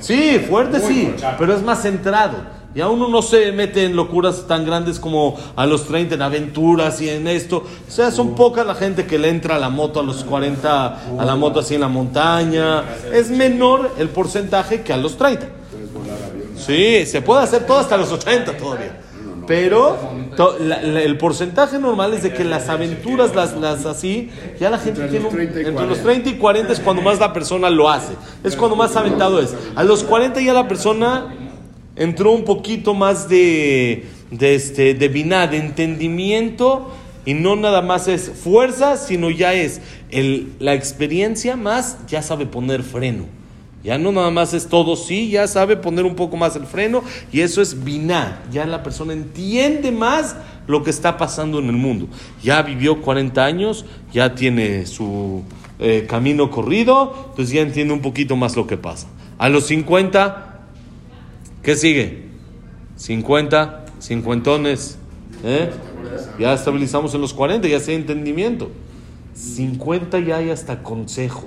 Sí, 0.01 0.39
fuerte 0.49 0.81
sí, 0.81 1.15
pero 1.39 1.55
es 1.55 1.63
más 1.63 1.83
centrado. 1.83 2.62
Ya 2.75 2.89
uno 2.89 3.09
no 3.09 3.21
se 3.21 3.53
mete 3.53 3.85
en 3.85 3.95
locuras 3.97 4.47
tan 4.47 4.65
grandes 4.65 4.99
como 4.99 5.39
a 5.57 5.67
los 5.67 5.87
30, 5.87 6.15
en 6.15 6.23
aventuras 6.23 7.01
y 7.03 7.09
en 7.11 7.29
esto. 7.29 7.59
O 7.87 7.91
sea, 7.91 8.11
son 8.11 8.35
poca 8.35 8.65
la 8.65 8.75
gente 8.75 9.05
que 9.07 9.19
le 9.19 9.29
entra 9.29 9.57
a 9.57 9.59
la 9.59 9.69
moto 9.69 10.01
a 10.01 10.03
los 10.03 10.25
40, 10.25 10.87
a 11.19 11.25
la 11.25 11.37
moto 11.37 11.61
así 11.61 11.75
en 11.75 11.83
la 11.83 11.89
montaña. 11.89 12.83
Es 13.13 13.29
menor 13.31 13.91
el 13.99 14.09
porcentaje 14.09 14.81
que 14.83 14.93
a 14.93 14.97
los 14.97 15.17
30. 15.19 15.47
Sí, 16.57 17.05
se 17.07 17.21
puede 17.23 17.43
hacer 17.43 17.67
todo 17.67 17.79
hasta 17.79 17.97
los 17.97 18.11
80 18.13 18.57
todavía. 18.57 18.99
Pero 19.47 19.99
to- 20.37 20.57
la- 20.61 20.81
la- 20.81 21.03
el 21.03 21.19
porcentaje 21.19 21.79
normal 21.79 22.15
es 22.15 22.23
de 22.23 22.33
que 22.33 22.45
las 22.45 22.69
aventuras, 22.69 23.35
las, 23.35 23.55
las 23.57 23.85
así, 23.87 24.31
ya 24.61 24.71
la 24.71 24.79
gente 24.79 25.01
Entre 25.03 25.09
tiene 25.19 25.27
un- 25.27 25.33
30 25.35 25.61
y 25.61 25.65
entre 25.67 25.87
los 25.87 25.99
40. 25.99 26.03
30 26.05 26.29
y 26.31 26.39
40 26.39 26.73
es 26.73 26.81
cuando 26.81 27.03
más 27.03 27.19
la 27.19 27.33
persona 27.33 27.69
lo 27.69 27.91
hace. 27.91 28.13
Es 28.45 28.55
cuando 28.55 28.77
más 28.77 28.95
aventado 28.95 29.41
es. 29.41 29.53
A 29.75 29.83
los 29.83 30.05
40 30.05 30.41
ya 30.41 30.53
la 30.53 30.69
persona 30.69 31.35
entró 32.03 32.33
un 32.33 32.45
poquito 32.45 32.95
más 32.95 33.29
de, 33.29 34.07
de, 34.31 34.55
este, 34.55 34.95
de 34.95 35.09
biná, 35.09 35.47
de 35.47 35.59
entendimiento, 35.59 36.91
y 37.25 37.35
no 37.35 37.55
nada 37.55 37.83
más 37.83 38.09
es 38.09 38.31
fuerza, 38.31 38.97
sino 38.97 39.31
ya 39.31 39.55
es 39.55 39.81
el, 40.11 40.53
la 40.59 40.75
experiencia 40.75 41.57
más, 41.57 41.99
ya 42.09 42.23
sabe 42.23 42.47
poner 42.47 42.83
freno. 42.83 43.27
Ya 43.85 43.99
no 43.99 44.13
nada 44.13 44.31
más 44.31 44.55
es 44.55 44.69
todo 44.69 44.95
sí, 44.95 45.31
ya 45.31 45.49
sabe 45.49 45.77
poner 45.77 46.05
un 46.05 46.15
poco 46.15 46.37
más 46.37 46.55
el 46.57 46.67
freno, 46.67 47.03
y 47.33 47.41
eso 47.41 47.63
es 47.63 47.85
biná. 47.85 48.43
Ya 48.51 48.67
la 48.67 48.83
persona 48.83 49.13
entiende 49.13 49.93
más 49.93 50.37
lo 50.67 50.83
que 50.83 50.91
está 50.91 51.17
pasando 51.17 51.59
en 51.59 51.67
el 51.67 51.77
mundo. 51.77 52.09
Ya 52.43 52.63
vivió 52.63 53.01
40 53.01 53.45
años, 53.45 53.85
ya 54.13 54.35
tiene 54.35 54.87
su 54.87 55.43
eh, 55.79 56.07
camino 56.09 56.51
corrido, 56.51 57.29
entonces 57.31 57.55
ya 57.55 57.63
entiende 57.63 57.95
un 57.95 58.03
poquito 58.03 58.37
más 58.37 58.57
lo 58.57 58.67
que 58.67 58.77
pasa. 58.77 59.09
A 59.39 59.49
los 59.49 59.67
50, 59.67 60.52
¿Qué 61.63 61.77
sigue? 61.77 62.25
50, 62.97 63.85
cincuentones. 64.01 64.99
¿eh? 65.45 65.71
Ya 66.39 66.55
estabilizamos 66.55 67.15
en 67.15 67.21
los 67.21 67.33
40, 67.33 67.69
ya 67.69 67.79
sé 67.79 67.95
entendimiento. 67.95 68.71
50 69.35 70.19
ya 70.21 70.39
hay 70.39 70.51
hasta 70.51 70.83
consejo. 70.83 71.47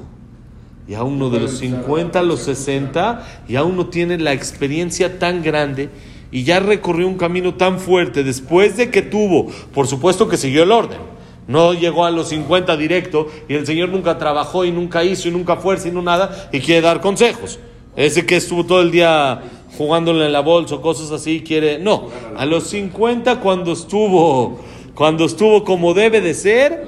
Ya 0.87 1.03
uno 1.03 1.29
de 1.29 1.41
los 1.41 1.57
50 1.57 2.19
a 2.19 2.23
los 2.23 2.41
60, 2.41 3.43
ya 3.49 3.63
uno 3.63 3.87
tiene 3.87 4.17
la 4.17 4.31
experiencia 4.31 5.19
tan 5.19 5.43
grande 5.43 5.89
y 6.31 6.43
ya 6.43 6.59
recorrió 6.59 7.07
un 7.07 7.17
camino 7.17 7.55
tan 7.55 7.79
fuerte 7.79 8.23
después 8.23 8.77
de 8.77 8.91
que 8.91 9.01
tuvo, 9.01 9.51
por 9.73 9.87
supuesto 9.87 10.29
que 10.29 10.37
siguió 10.37 10.63
el 10.63 10.71
orden. 10.71 10.99
No 11.47 11.73
llegó 11.73 12.05
a 12.05 12.11
los 12.11 12.29
50 12.29 12.77
directo 12.77 13.27
y 13.49 13.55
el 13.55 13.65
Señor 13.65 13.89
nunca 13.89 14.17
trabajó 14.17 14.63
y 14.63 14.71
nunca 14.71 15.03
hizo 15.03 15.27
y 15.27 15.31
nunca 15.31 15.57
fuerza 15.57 15.89
y 15.89 15.91
no 15.91 16.01
nada 16.01 16.49
y 16.51 16.59
quiere 16.59 16.81
dar 16.81 17.01
consejos. 17.01 17.59
Ese 17.95 18.25
que 18.25 18.35
estuvo 18.35 18.65
todo 18.65 18.81
el 18.81 18.91
día 18.91 19.41
jugándole 19.77 20.25
en 20.25 20.33
la 20.33 20.41
bolsa 20.41 20.75
o 20.75 20.81
cosas 20.81 21.11
así 21.11 21.41
quiere. 21.41 21.79
No, 21.79 22.09
a 22.35 22.45
los 22.45 22.65
50 22.67 23.39
cuando 23.39 23.73
estuvo, 23.73 24.59
cuando 24.93 25.25
estuvo 25.25 25.63
como 25.63 25.93
debe 25.93 26.21
de 26.21 26.33
ser, 26.33 26.87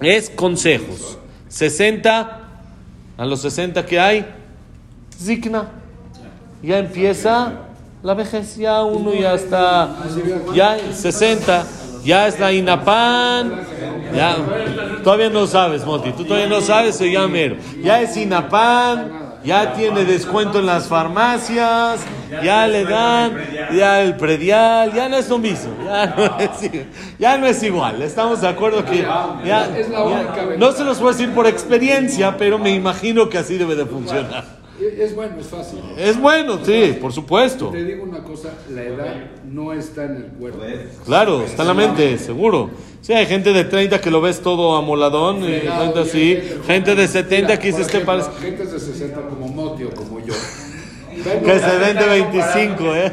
es 0.00 0.30
consejos. 0.30 1.18
60, 1.48 2.40
a 3.16 3.24
los 3.24 3.40
60 3.40 3.86
que 3.86 3.98
hay, 3.98 4.26
zikna. 5.18 5.70
Ya 6.62 6.78
empieza 6.78 7.52
la 8.02 8.14
vejez, 8.14 8.56
ya 8.56 8.82
uno 8.82 9.14
ya 9.14 9.34
está, 9.34 9.96
ya 10.54 10.78
60, 10.92 11.66
ya 12.04 12.28
es 12.28 12.38
la 12.38 12.52
INAPAN, 12.52 13.52
ya, 14.14 14.36
todavía 15.02 15.28
no 15.28 15.46
sabes, 15.46 15.84
Moti, 15.84 16.12
tú 16.12 16.24
todavía 16.24 16.48
no 16.48 16.60
sabes, 16.60 16.96
soy 16.96 17.12
ya 17.12 17.26
mero. 17.26 17.56
Ya 17.82 18.00
es 18.00 18.16
INAPAN, 18.16 19.25
ya 19.46 19.72
tiene 19.74 20.04
descuento 20.04 20.58
en 20.58 20.66
las 20.66 20.88
farmacias, 20.88 22.00
ya 22.42 22.66
le 22.66 22.84
dan, 22.84 23.38
ya 23.72 24.02
el 24.02 24.16
predial, 24.16 24.92
ya 24.92 25.08
no 25.08 25.16
es 25.16 25.28
lo 25.28 25.38
mismo, 25.38 25.72
ya 25.84 26.06
no 26.16 26.38
es, 26.38 26.50
ya 27.18 27.38
no 27.38 27.46
es 27.46 27.62
igual. 27.62 28.02
Estamos 28.02 28.40
de 28.40 28.48
acuerdo 28.48 28.84
que 28.84 29.02
ya, 29.44 29.70
no 30.58 30.72
se 30.72 30.84
los 30.84 30.98
puedo 30.98 31.12
decir 31.12 31.32
por 31.32 31.46
experiencia, 31.46 32.36
pero 32.36 32.58
me 32.58 32.70
imagino 32.70 33.28
que 33.28 33.38
así 33.38 33.56
debe 33.56 33.76
de 33.76 33.86
funcionar. 33.86 34.65
Es 34.80 35.14
bueno, 35.14 35.36
es 35.40 35.46
fácil. 35.46 35.80
Es 35.96 36.20
bueno, 36.20 36.58
sí, 36.64 36.98
por 37.00 37.12
supuesto. 37.12 37.70
Te 37.70 37.84
digo 37.84 38.04
una 38.04 38.22
cosa, 38.22 38.50
la 38.70 38.82
edad 38.82 39.14
no 39.44 39.72
está 39.72 40.04
en 40.04 40.16
el 40.16 40.24
cuerpo. 40.24 40.60
Claro, 41.04 41.42
está 41.42 41.62
en 41.62 41.68
la 41.68 41.74
mente, 41.74 42.18
seguro. 42.18 42.70
Sí, 43.00 43.12
hay 43.12 43.26
gente 43.26 43.52
de 43.52 43.64
30 43.64 44.00
que 44.00 44.10
lo 44.10 44.20
ves 44.20 44.40
todo 44.40 44.76
amoladón, 44.76 45.44
y 45.44 45.60
gente 45.60 46.00
así, 46.00 46.38
gente 46.66 46.94
de 46.94 47.08
70 47.08 47.58
que 47.58 47.68
que 47.86 48.00
por 48.00 48.00
parece... 48.00 48.30
Gente 48.40 48.66
de 48.66 48.78
60 48.78 49.20
como 49.22 49.48
Moti 49.48 49.84
o 49.84 49.90
como 49.90 50.20
yo. 50.20 50.34
Que 51.16 51.58
se 51.58 51.78
ven 51.78 51.96
de 51.96 52.06
25, 52.06 52.94
¿eh? 52.94 53.12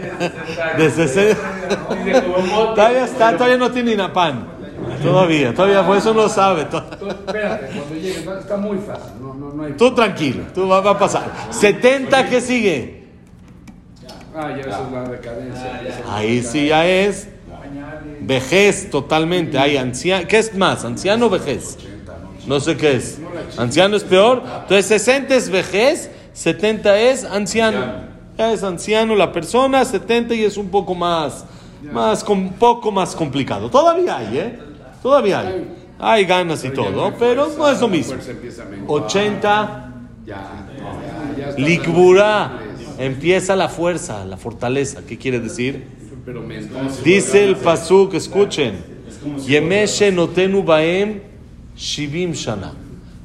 De 0.78 0.90
60. 0.92 1.38
Todavía 2.76 3.06
está, 3.06 3.32
todavía 3.34 3.58
no 3.58 3.72
tiene 3.72 3.94
INAPAN. 3.94 4.53
Todavía, 5.02 5.54
todavía, 5.54 5.86
por 5.86 5.98
eso 5.98 6.14
no 6.14 6.30
sabe. 6.30 6.62
Espérate, 6.62 7.68
cuando 7.76 7.96
llegue, 7.96 8.40
está 8.40 8.58
muy 8.58 8.78
fácil. 8.78 9.14
No, 9.22 9.34
no, 9.34 9.52
no 9.52 9.64
hay. 9.64 9.74
Tú 9.74 9.94
tranquilo, 9.94 10.44
tú 10.54 10.68
va, 10.68 10.82
va 10.82 10.92
a 10.92 11.00
pasar. 11.00 11.32
70, 11.52 12.30
¿qué 12.30 12.42
sigue? 12.42 13.04
Ah, 14.36 14.50
ya 14.50 14.62
esa 14.62 14.84
es 14.86 14.92
la 14.92 15.04
decadencia. 15.04 15.82
la 16.06 16.16
Ahí 16.16 16.42
sí 16.42 16.68
ya 16.68 16.88
es 16.88 17.28
vejez 18.22 18.90
totalmente. 18.90 19.58
Hay 19.60 19.78
anciano, 19.78 20.28
¿qué 20.28 20.40
es 20.40 20.56
más? 20.56 20.84
¿Anciano 20.84 21.28
o 21.28 21.30
vejez? 21.30 21.78
No 22.48 22.60
sé 22.60 22.76
qué 22.76 22.96
es. 22.96 23.20
Anciano 23.58 23.96
es 23.96 24.04
peor. 24.04 24.42
Entonces 24.44 24.88
60 24.88 25.36
es 25.36 25.50
vejez, 25.50 26.10
70 26.34 27.00
es 27.00 27.24
anciano. 27.26 28.14
Ya 28.38 28.52
es 28.52 28.64
anciano 28.64 29.16
la 29.16 29.32
persona, 29.32 29.86
70 29.86 30.34
y 30.34 30.44
es 30.44 30.58
un 30.58 30.70
poco 30.70 30.96
más, 30.96 31.46
más, 31.92 32.24
un 32.24 32.54
poco 32.54 32.92
más 32.92 33.16
complicado. 33.16 33.70
Todavía 33.70 34.18
hay, 34.18 34.38
¿eh? 34.40 34.60
Todavía 35.04 35.42
hay. 35.42 35.68
Hay 36.00 36.26
ganas 36.26 36.64
y 36.66 36.70
todo, 36.70 37.14
pero 37.20 37.50
no 37.58 37.70
es 37.70 37.80
lo 37.80 37.88
mismo. 37.88 38.14
fuerza 38.14 38.32
empieza 38.32 38.64
a 38.64 38.66
menguar. 38.66 39.04
80, 39.04 39.94
Ya, 40.26 40.36
ya, 40.36 41.38
ya 41.38 41.50
está. 41.50 41.62
Likbura. 41.62 42.60
Empieza 42.98 43.56
la 43.56 43.70
fuerza, 43.70 44.24
la 44.26 44.38
fortaleza. 44.38 45.02
¿Qué 45.08 45.18
quiere 45.18 45.40
decir? 45.40 45.88
Dice 47.04 47.44
el 47.44 47.58
Pasuk, 47.58 48.14
escuchen. 48.14 48.76
Yemeshe 49.46 50.12
notenu 50.12 50.64
baem 50.64 51.22
shivim 51.76 52.32
shana. 52.32 52.74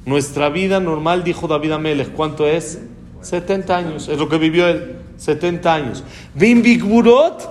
Nuestra 0.05 0.49
vida 0.49 0.81
normal, 0.81 1.23
dijo 1.23 1.47
David 1.47 1.73
Amelech, 1.73 2.13
¿cuánto 2.13 2.47
es? 2.47 2.81
70 3.21 3.77
años. 3.77 4.09
Es 4.09 4.19
lo 4.19 4.29
que 4.29 4.39
vivió 4.39 4.67
él. 4.67 4.97
70 5.17 5.75
años. 5.75 6.05
Bim 6.35 6.63
bigburot, 6.63 7.49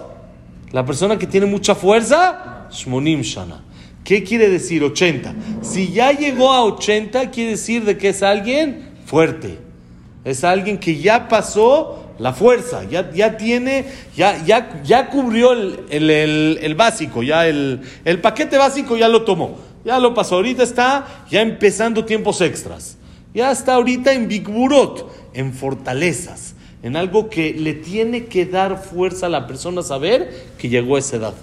la 0.72 0.86
persona 0.86 1.17
que 1.17 1.27
tiene 1.27 1.46
mucha 1.46 1.75
fuerza, 1.75 2.67
shmonim 2.72 3.22
shana. 3.22 3.62
¿Qué 4.07 4.23
quiere 4.23 4.47
decir 4.47 4.85
80? 4.85 5.35
Si 5.61 5.91
ya 5.91 6.13
llegó 6.13 6.53
a 6.53 6.63
80, 6.63 7.29
quiere 7.29 7.49
decir 7.51 7.83
de 7.83 7.97
que 7.97 8.07
es 8.07 8.23
alguien 8.23 8.91
fuerte. 9.05 9.57
Es 10.23 10.45
alguien 10.45 10.77
que 10.77 10.97
ya 10.97 11.27
pasó 11.27 12.05
la 12.17 12.31
fuerza, 12.31 12.85
ya, 12.89 13.11
ya 13.11 13.35
tiene, 13.35 13.83
ya, 14.15 14.41
ya, 14.45 14.81
ya 14.81 15.09
cubrió 15.09 15.51
el, 15.51 15.79
el- 15.89 16.57
el- 16.61 16.75
básico, 16.75 17.21
ya 17.21 17.47
el, 17.49 17.81
el 18.05 18.21
paquete 18.21 18.57
básico 18.57 18.95
ya 18.95 19.09
lo 19.09 19.23
tomó, 19.23 19.57
ya 19.83 19.99
lo 19.99 20.13
pasó. 20.13 20.35
Ahorita 20.35 20.63
está 20.63 21.25
ya 21.29 21.41
empezando 21.41 22.05
tiempos 22.05 22.39
extras. 22.39 22.97
Ya 23.33 23.51
está 23.51 23.73
ahorita 23.73 24.13
en 24.13 24.29
Bigburot, 24.29 25.11
en 25.33 25.51
fortalezas, 25.51 26.55
en 26.81 26.95
algo 26.95 27.29
que 27.29 27.53
le 27.53 27.73
tiene 27.73 28.27
que 28.27 28.45
dar 28.45 28.81
fuerza 28.81 29.25
a 29.25 29.29
la 29.29 29.47
persona 29.47 29.83
saber 29.83 30.45
que 30.57 30.69
llegó 30.69 30.95
a 30.95 30.99
esa 30.99 31.17
edad 31.17 31.33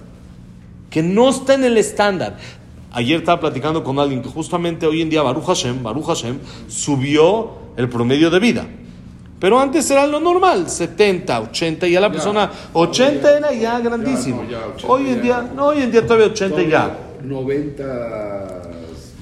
que 0.94 1.02
no 1.02 1.28
está 1.28 1.54
en 1.54 1.64
el 1.64 1.76
estándar. 1.76 2.38
Ayer 2.92 3.18
estaba 3.18 3.40
platicando 3.40 3.82
con 3.82 3.98
alguien 3.98 4.22
que 4.22 4.28
justamente 4.28 4.86
hoy 4.86 5.02
en 5.02 5.10
día 5.10 5.22
Baruch 5.22 5.44
Hashem, 5.44 5.82
Baruch 5.82 6.06
Hashem 6.06 6.38
subió 6.68 7.50
el 7.76 7.88
promedio 7.88 8.30
de 8.30 8.38
vida. 8.38 8.64
Pero 9.40 9.58
antes 9.58 9.90
era 9.90 10.06
lo 10.06 10.20
normal, 10.20 10.70
70, 10.70 11.40
80, 11.40 11.88
ya 11.88 12.00
la 12.00 12.12
persona 12.12 12.48
80 12.72 13.36
era 13.38 13.52
ya 13.52 13.80
grandísimo. 13.80 14.44
Ya, 14.48 14.58
no, 14.60 14.66
ya 14.66 14.66
80 14.68 14.86
Hoy 14.92 15.08
en 15.08 15.20
día, 15.22 15.50
no, 15.54 15.66
hoy 15.66 15.82
en 15.82 15.90
día 15.90 16.02
todavía 16.06 16.26
80 16.26 16.62
ya. 16.62 16.96
90 17.24 18.62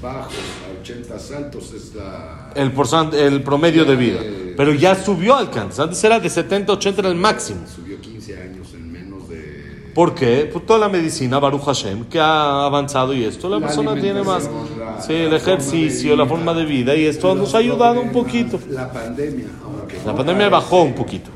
bajos 0.01 0.33
a 0.33 0.79
80 0.81 1.37
altos 1.37 1.73
es 1.73 1.95
la. 1.95 2.51
El, 2.55 2.73
porcent- 2.75 3.13
el 3.15 3.41
promedio 3.41 3.83
de 3.85 3.95
vida. 3.95 4.19
Pero 4.55 4.73
ya 4.75 4.93
subió 4.95 5.35
al 5.35 5.47
alcance. 5.47 5.81
Antes 5.81 6.03
era 6.03 6.19
de 6.19 6.29
70, 6.29 6.71
80 6.73 7.01
era 7.01 7.09
el 7.09 7.15
máximo. 7.15 7.61
Subió 7.73 7.99
15 7.99 8.39
años 8.39 8.67
en 8.75 8.91
menos 8.91 9.27
de. 9.29 9.82
¿Por 9.93 10.15
qué? 10.15 10.49
Por 10.51 10.63
toda 10.63 10.79
la 10.79 10.89
medicina, 10.89 11.37
Baruch 11.39 11.61
Hashem, 11.65 12.05
que 12.05 12.19
ha 12.19 12.65
avanzado 12.65 13.13
y 13.13 13.23
esto, 13.23 13.47
la, 13.47 13.59
La 13.59 13.67
persona 13.67 13.93
tiene 13.99 14.23
más. 14.23 14.49
la- 14.79 14.99
Sí, 15.01 15.13
el 15.13 15.33
ejercicio, 15.33 16.15
la 16.15 16.25
forma 16.25 16.53
de 16.53 16.65
vida 16.65 16.95
y 16.95 17.05
esto 17.05 17.35
nos 17.35 17.53
ha 17.53 17.59
ayudado 17.59 18.01
un 18.01 18.11
poquito. 18.11 18.59
La 18.69 18.91
pandemia, 18.91 19.45
aunque. 19.63 19.97
La 20.05 20.15
pandemia 20.15 20.49
bajó 20.49 20.81
un 20.83 20.93
poquito. 20.95 21.29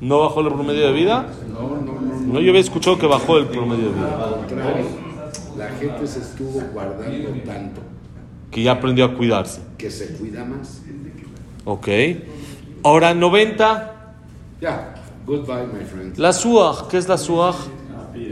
¿No 0.00 0.20
bajó 0.20 0.40
el 0.42 0.48
promedio 0.48 0.86
de 0.86 0.92
vida? 0.92 1.26
No, 1.52 1.60
no, 1.76 2.00
no. 2.00 2.32
No, 2.34 2.40
yo 2.40 2.50
había 2.50 2.60
escuchado 2.60 2.98
que 2.98 3.06
bajó 3.06 3.38
el 3.38 3.46
promedio 3.46 3.86
de 3.88 3.94
vida. 3.94 4.24
Al 4.24 4.34
contrario, 4.46 4.86
la 5.58 5.68
gente 5.70 6.06
se 6.06 6.18
estuvo 6.20 6.60
guardando 6.72 7.28
tanto 7.44 7.80
Que 8.50 8.62
ya 8.62 8.72
aprendió 8.72 9.04
a 9.06 9.14
cuidarse. 9.14 9.60
que 9.78 9.90
se 9.90 10.14
cuida 10.16 10.44
más. 10.44 10.82
Ok. 11.64 11.88
Ahora 12.82 13.14
90, 13.14 13.90
Ya, 14.60 14.94
Goodbye, 15.26 15.66
my 15.66 15.84
friend. 15.84 16.18
La 16.18 16.32
suaj, 16.32 16.88
¿qué 16.88 16.98
es 16.98 17.08
la 17.08 17.16
suaj? 17.16 17.56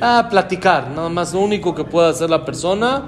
Ah, 0.01 0.27
platicar. 0.31 0.91
Nada 0.91 1.09
más 1.09 1.33
lo 1.33 1.41
único 1.41 1.75
que 1.75 1.85
puede 1.85 2.09
hacer 2.11 2.29
la 2.31 2.45
persona 2.45 3.05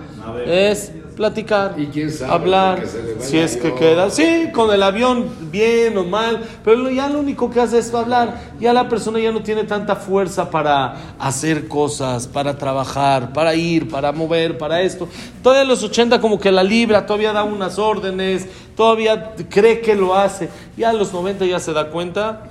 es 0.46 0.90
platicar, 1.14 1.74
¿Y 1.78 1.86
quién 1.86 2.10
sabe? 2.10 2.32
hablar, 2.32 2.80
Que 2.80 2.86
se 2.88 3.02
le 3.02 3.14
vaya 3.14 3.26
si 3.26 3.38
es 3.38 3.56
que 3.56 3.74
queda. 3.74 4.10
Sí, 4.10 4.48
con 4.52 4.72
el 4.72 4.82
avión, 4.82 5.28
bien 5.52 5.96
o 5.96 6.02
mal, 6.04 6.42
pero 6.64 6.90
ya 6.90 7.08
lo 7.08 7.20
único 7.20 7.50
que 7.50 7.60
hace 7.60 7.78
es 7.78 7.94
hablar. 7.94 8.40
Ya 8.58 8.72
la 8.72 8.88
persona 8.88 9.20
ya 9.20 9.30
no 9.30 9.40
tiene 9.42 9.62
tanta 9.64 9.94
fuerza 9.94 10.50
para 10.50 10.96
hacer 11.18 11.68
cosas, 11.68 12.26
para 12.26 12.56
trabajar, 12.58 13.32
para 13.32 13.54
ir, 13.54 13.88
para 13.88 14.10
mover, 14.10 14.58
para 14.58 14.80
esto. 14.80 15.06
Todavía 15.42 15.62
en 15.62 15.68
los 15.68 15.82
80 15.84 16.20
como 16.20 16.40
que 16.40 16.50
la 16.50 16.64
libra, 16.64 17.06
todavía 17.06 17.32
da 17.32 17.44
unas 17.44 17.78
órdenes, 17.78 18.48
todavía 18.76 19.34
cree 19.48 19.80
que 19.80 19.94
lo 19.94 20.16
hace. 20.16 20.48
Ya 20.76 20.90
a 20.90 20.92
los 20.94 21.12
90 21.12 21.44
ya 21.46 21.60
se 21.60 21.72
da 21.72 21.90
cuenta 21.90 22.42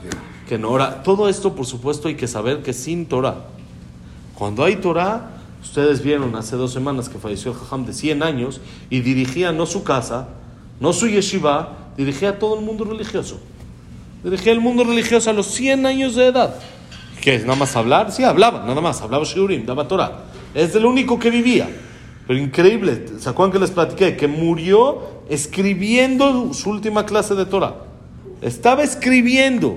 que 0.47 0.57
no. 0.57 0.69
Ahora, 0.69 1.03
todo 1.03 1.29
esto 1.29 1.55
por 1.55 1.65
supuesto 1.65 2.07
hay 2.07 2.15
que 2.15 2.27
saber 2.27 2.61
que 2.61 2.73
sin 2.73 3.05
Torah. 3.05 3.45
Cuando 4.35 4.63
hay 4.63 4.77
Torah, 4.77 5.31
ustedes 5.61 6.03
vieron 6.03 6.35
hace 6.35 6.55
dos 6.55 6.73
semanas 6.73 7.09
que 7.09 7.17
falleció 7.17 7.51
el 7.51 7.57
Jajam 7.57 7.85
de 7.85 7.93
100 7.93 8.23
años 8.23 8.61
y 8.89 9.01
dirigía 9.01 9.51
no 9.51 9.65
su 9.65 9.83
casa, 9.83 10.29
no 10.79 10.91
su 10.93 11.07
yeshiva, 11.07 11.91
dirigía 11.97 12.29
a 12.29 12.39
todo 12.39 12.59
el 12.59 12.65
mundo 12.65 12.83
religioso. 12.83 13.39
Dirigía 14.23 14.53
el 14.53 14.61
mundo 14.61 14.83
religioso 14.83 15.29
a 15.29 15.33
los 15.33 15.47
100 15.47 15.85
años 15.85 16.15
de 16.15 16.27
edad. 16.27 16.55
¿Qué? 17.21 17.39
¿Nada 17.39 17.55
más 17.55 17.75
hablar? 17.75 18.11
Sí, 18.11 18.23
hablaba, 18.23 18.65
nada 18.65 18.81
más. 18.81 19.01
Hablaba 19.01 19.23
Shiurim, 19.23 19.65
daba 19.65 19.87
Torah. 19.87 20.25
Es 20.53 20.75
el 20.75 20.85
único 20.85 21.17
que 21.19 21.29
vivía. 21.29 21.69
Pero 22.27 22.39
increíble, 22.39 23.05
¿se 23.19 23.29
acuerdan 23.29 23.53
que 23.53 23.59
les 23.59 23.71
platiqué? 23.71 24.15
Que 24.15 24.27
murió 24.27 25.21
escribiendo 25.29 26.53
su 26.53 26.69
última 26.69 27.05
clase 27.05 27.35
de 27.35 27.45
Torah. 27.45 27.75
Estaba 28.41 28.83
escribiendo 28.83 29.75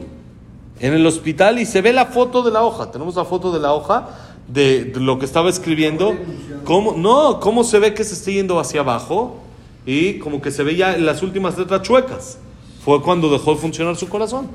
en 0.80 0.92
el 0.92 1.06
hospital 1.06 1.58
y 1.58 1.66
se 1.66 1.82
ve 1.82 1.92
la 1.92 2.06
foto 2.06 2.42
de 2.42 2.50
la 2.50 2.62
hoja. 2.62 2.90
Tenemos 2.90 3.16
la 3.16 3.24
foto 3.24 3.52
de 3.52 3.60
la 3.60 3.72
hoja 3.72 4.08
de, 4.48 4.84
de 4.84 5.00
lo 5.00 5.18
que 5.18 5.24
estaba 5.24 5.50
escribiendo. 5.50 6.14
¿Cómo, 6.64 6.94
no, 6.96 7.40
cómo 7.40 7.64
se 7.64 7.78
ve 7.78 7.94
que 7.94 8.04
se 8.04 8.14
está 8.14 8.30
yendo 8.30 8.58
hacia 8.58 8.80
abajo 8.80 9.36
y 9.86 10.18
como 10.18 10.42
que 10.42 10.50
se 10.50 10.64
ve 10.64 10.74
ya 10.74 10.98
las 10.98 11.22
últimas 11.22 11.56
letras 11.56 11.82
chuecas. 11.82 12.38
Fue 12.84 13.00
cuando 13.00 13.30
dejó 13.30 13.54
de 13.54 13.60
funcionar 13.60 13.96
su 13.96 14.08
corazón. 14.08 14.48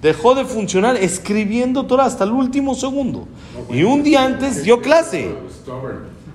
Dejó 0.00 0.34
de 0.34 0.44
funcionar 0.44 0.96
escribiendo 0.96 1.84
Torah 1.86 2.06
hasta 2.06 2.24
el 2.24 2.30
último 2.30 2.74
segundo. 2.74 3.28
Y 3.70 3.82
un 3.82 4.02
día 4.02 4.24
antes 4.24 4.62
dio 4.62 4.80
clase. 4.80 5.34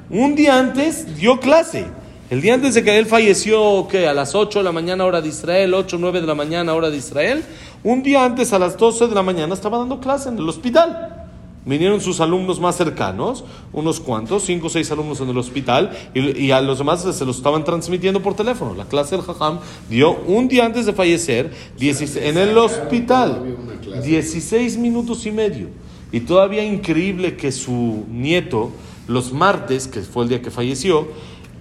Un 0.10 0.36
día 0.36 0.60
antes 0.60 1.16
dio 1.18 1.40
clase. 1.40 1.86
El 2.30 2.42
día 2.42 2.54
antes 2.54 2.74
de 2.74 2.84
que 2.84 2.98
él 2.98 3.06
falleció, 3.06 3.88
¿qué? 3.90 4.08
A 4.08 4.14
las 4.14 4.36
8 4.36 4.60
de 4.60 4.64
la 4.64 4.72
mañana 4.72 5.06
hora 5.06 5.22
de 5.22 5.30
Israel, 5.30 5.74
8, 5.74 5.98
9 6.00 6.22
de 6.22 6.28
la 6.28 6.36
mañana 6.36 6.74
hora 6.74 6.90
de 6.90 6.98
Israel. 6.98 7.44
Un 7.84 8.02
día 8.02 8.24
antes, 8.24 8.54
a 8.54 8.60
las 8.60 8.78
12 8.78 9.08
de 9.08 9.16
la 9.16 9.24
mañana, 9.24 9.54
estaba 9.54 9.78
dando 9.78 10.00
clase 10.00 10.30
en 10.30 10.38
el 10.38 10.48
hospital. 10.48 11.26
Vinieron 11.66 12.00
sus 12.02 12.20
alumnos 12.20 12.60
más 12.60 12.76
cercanos, 12.76 13.44
unos 13.72 14.00
cuantos, 14.00 14.44
cinco 14.44 14.68
o 14.68 14.70
seis 14.70 14.92
alumnos 14.92 15.20
en 15.22 15.30
el 15.30 15.38
hospital, 15.38 15.92
y, 16.14 16.46
y 16.46 16.52
a 16.52 16.62
los 16.62 16.78
demás 16.78 17.02
se 17.02 17.26
los 17.26 17.38
estaban 17.38 17.64
transmitiendo 17.64 18.22
por 18.22 18.36
teléfono. 18.36 18.74
La 18.74 18.86
clase 18.86 19.16
del 19.16 19.26
Jajam 19.26 19.60
dio 19.90 20.14
un 20.28 20.48
día 20.48 20.66
antes 20.66 20.86
de 20.86 20.94
fallecer, 20.94 21.52
16 21.78 22.26
en 22.26 22.38
el 22.38 22.58
hospital, 22.58 23.58
16 24.04 24.78
minutos 24.78 25.26
y 25.26 25.32
medio. 25.32 25.68
Y 26.12 26.22
todavía 26.22 26.64
increíble 26.64 27.36
que 27.36 27.52
su 27.52 28.06
nieto, 28.10 28.72
los 29.08 29.34
martes, 29.34 29.88
que 29.88 30.02
fue 30.02 30.24
el 30.24 30.30
día 30.30 30.42
que 30.42 30.52
falleció, 30.52 31.08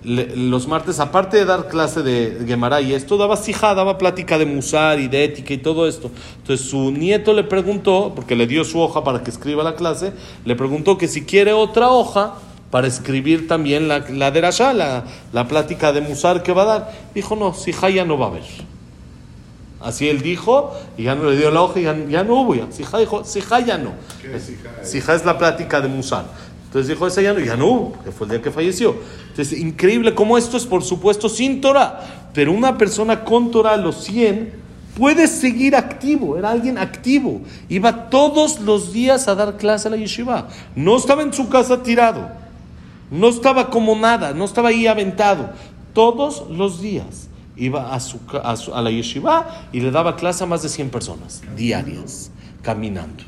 le- 0.05 0.35
los 0.37 0.67
martes, 0.69 0.99
aparte 1.01 1.37
de 1.37 1.45
dar 1.45 1.69
clase 1.69 2.03
de 2.03 2.45
Gemara 2.47 2.81
y 2.81 2.93
esto, 2.95 3.17
daba 3.17 3.37
sija, 3.37 3.75
daba 3.75 3.99
plática 3.99 4.39
de 4.39 4.47
musar 4.47 4.99
y 5.01 5.09
de 5.09 5.25
ética 5.25 5.55
y 5.55 5.59
todo 5.59 5.87
esto. 5.89 6.11
Entonces 6.39 6.69
su 6.69 6.91
nieto 6.91 7.33
le 7.33 7.45
preguntó, 7.45 8.13
porque 8.15 8.35
le 8.37 8.47
dio 8.47 8.65
su 8.65 8.81
hoja 8.81 9.05
para 9.05 9.23
que 9.23 9.31
escriba 9.31 9.63
la 9.63 9.75
clase, 9.77 10.13
le 10.45 10.57
preguntó 10.57 10.99
que 10.99 11.09
si 11.09 11.25
quiere 11.25 11.53
otra 11.53 11.91
hoja 11.91 12.35
para 12.71 12.87
escribir 12.87 13.47
también 13.49 13.87
la, 13.87 13.99
la 14.11 14.31
derashá, 14.31 14.73
la, 14.73 15.05
la 15.33 15.47
plática 15.47 15.93
de 15.93 16.01
musar 16.01 16.43
que 16.43 16.53
va 16.53 16.63
a 16.63 16.67
dar. 16.67 16.93
Dijo, 17.15 17.37
no, 17.37 17.53
sija 17.55 17.91
ya 17.91 18.05
no 18.05 18.17
va 18.19 18.27
a 18.27 18.29
haber. 18.31 18.45
Así 19.81 20.09
él 20.09 20.23
dijo, 20.23 20.73
y 20.97 21.03
ya 21.05 21.15
no 21.17 21.29
le 21.29 21.37
dio 21.37 21.51
la 21.51 21.61
hoja, 21.63 21.81
y 21.81 21.83
ya, 21.83 21.97
ya 22.09 22.23
no 22.23 22.41
hubo. 22.41 22.55
Ya. 22.55 22.71
Sija 22.71 22.99
dijo, 22.99 23.25
sija 23.25 23.59
ya 23.61 23.79
no. 23.79 23.91
Sija 24.85 25.15
es 25.15 25.25
la 25.25 25.37
plática 25.39 25.81
de 25.81 25.89
Musar. 25.89 26.25
Entonces 26.73 26.89
dijo, 26.89 27.07
esa 27.07 27.21
ya 27.21 27.35
no, 27.35 27.41
ya 27.41 27.55
no 27.55 27.67
hubo, 27.67 28.03
que 28.03 28.11
fue 28.11 28.25
el 28.25 28.31
día 28.31 28.41
que 28.41 28.51
falleció. 28.51 28.97
Entonces, 29.29 29.59
increíble 29.59 30.15
como 30.15 30.39
esto 30.39 30.57
es, 30.57 30.65
por 30.65 30.83
supuesto, 30.83 31.29
sin 31.29 31.61
Torah. 31.61 32.01
Pero 32.33 32.51
una 32.51 32.79
persona 32.79 33.25
con 33.25 33.51
Torah 33.51 33.77
los 33.77 34.05
100 34.05 34.55
puede 34.97 35.29
seguir 35.29 35.77
activo, 35.77 36.39
era 36.39 36.51
alguien 36.51 36.79
activo. 36.79 37.43
Iba 37.69 38.09
todos 38.09 38.59
los 38.61 38.91
días 38.91 39.29
a 39.29 39.35
dar 39.35 39.59
clase 39.59 39.89
a 39.89 39.91
la 39.91 39.99
yeshiva. 39.99 40.49
No 40.75 40.97
estaba 40.97 41.21
en 41.21 41.35
su 41.35 41.51
casa 41.51 41.83
tirado. 41.83 42.31
No 43.11 43.29
estaba 43.29 43.69
como 43.69 43.95
nada, 43.95 44.33
no 44.33 44.47
estaba 44.47 44.71
ahí 44.71 44.87
aventado. 44.87 45.51
Todos 45.93 46.49
los 46.49 46.81
días 46.81 47.29
iba 47.55 47.95
a, 47.95 48.01
su 48.01 48.19
a, 48.43 48.55
a 48.55 48.81
la 48.81 48.91
yeshiva 48.91 49.69
y 49.73 49.81
le 49.81 49.91
daba 49.91 50.17
clase 50.17 50.45
a 50.45 50.47
más 50.47 50.63
de 50.63 50.71
100 50.71 50.89
personas 50.89 51.43
diarias, 51.55 52.31
caminando. 52.63 53.25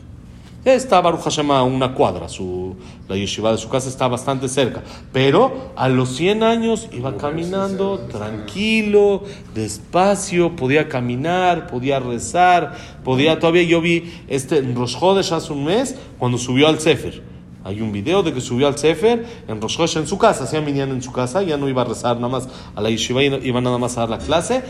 Está 0.64 1.02
Baruch 1.02 1.20
Hashem 1.20 1.50
a 1.50 1.62
una 1.62 1.92
cuadra, 1.92 2.26
su, 2.26 2.74
la 3.06 3.16
yeshiva 3.16 3.52
de 3.52 3.58
su 3.58 3.68
casa 3.68 3.90
está 3.90 4.08
bastante 4.08 4.48
cerca, 4.48 4.82
pero 5.12 5.72
a 5.76 5.90
los 5.90 6.16
100 6.16 6.42
años 6.42 6.88
iba 6.90 7.18
caminando 7.18 7.98
tranquilo, 8.10 9.24
despacio, 9.54 10.56
podía 10.56 10.88
caminar, 10.88 11.66
podía 11.66 12.00
rezar, 12.00 12.78
podía, 13.04 13.38
todavía 13.38 13.64
yo 13.64 13.82
vi 13.82 14.10
este 14.26 14.56
en 14.56 14.74
Rosh 14.74 14.98
Chodesh 14.98 15.34
hace 15.34 15.52
un 15.52 15.66
mes, 15.66 15.96
cuando 16.18 16.38
subió 16.38 16.66
al 16.66 16.80
Sefer. 16.80 17.22
Hay 17.62 17.82
un 17.82 17.92
video 17.92 18.22
de 18.22 18.32
que 18.32 18.40
subió 18.40 18.66
al 18.66 18.78
Sefer 18.78 19.22
en 19.46 19.60
Rosh 19.60 19.76
Chodesh 19.76 19.98
en 19.98 20.06
su 20.06 20.16
casa, 20.16 20.44
hacía 20.44 20.62
minyan 20.62 20.92
en 20.92 21.02
su 21.02 21.12
casa, 21.12 21.42
ya 21.42 21.58
no 21.58 21.68
iba 21.68 21.82
a 21.82 21.84
rezar 21.84 22.16
nada 22.16 22.28
más 22.28 22.48
a 22.74 22.80
la 22.80 22.88
yeshiva, 22.88 23.22
iba 23.22 23.60
nada 23.60 23.76
más 23.76 23.98
a 23.98 24.00
dar 24.00 24.08
la 24.08 24.18
clase, 24.18 24.62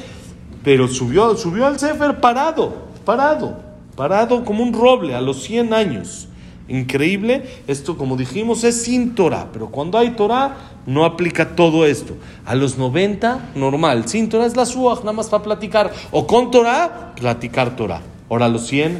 pero 0.64 0.88
subió, 0.88 1.36
subió 1.36 1.66
al 1.66 1.78
Sefer 1.78 2.18
parado, 2.18 2.74
parado, 3.04 3.73
parado 3.96 4.44
como 4.44 4.62
un 4.62 4.72
roble 4.72 5.14
a 5.14 5.20
los 5.20 5.42
100 5.42 5.72
años. 5.72 6.28
Increíble, 6.66 7.42
esto 7.66 7.98
como 7.98 8.16
dijimos 8.16 8.64
es 8.64 8.84
sin 8.84 9.14
Torah, 9.14 9.48
pero 9.52 9.68
cuando 9.68 9.98
hay 9.98 10.10
Torah 10.10 10.56
no 10.86 11.04
aplica 11.04 11.54
todo 11.56 11.84
esto. 11.84 12.14
A 12.46 12.54
los 12.54 12.78
90, 12.78 13.50
normal, 13.54 14.08
sin 14.08 14.30
Torah 14.30 14.46
es 14.46 14.56
la 14.56 14.64
suaj, 14.64 15.00
nada 15.00 15.12
más 15.12 15.28
para 15.28 15.42
platicar, 15.42 15.92
o 16.10 16.26
con 16.26 16.50
Torah, 16.50 17.12
platicar 17.16 17.76
Torah. 17.76 18.00
Ahora 18.30 18.46
a 18.46 18.48
los 18.48 18.66
100, 18.66 18.92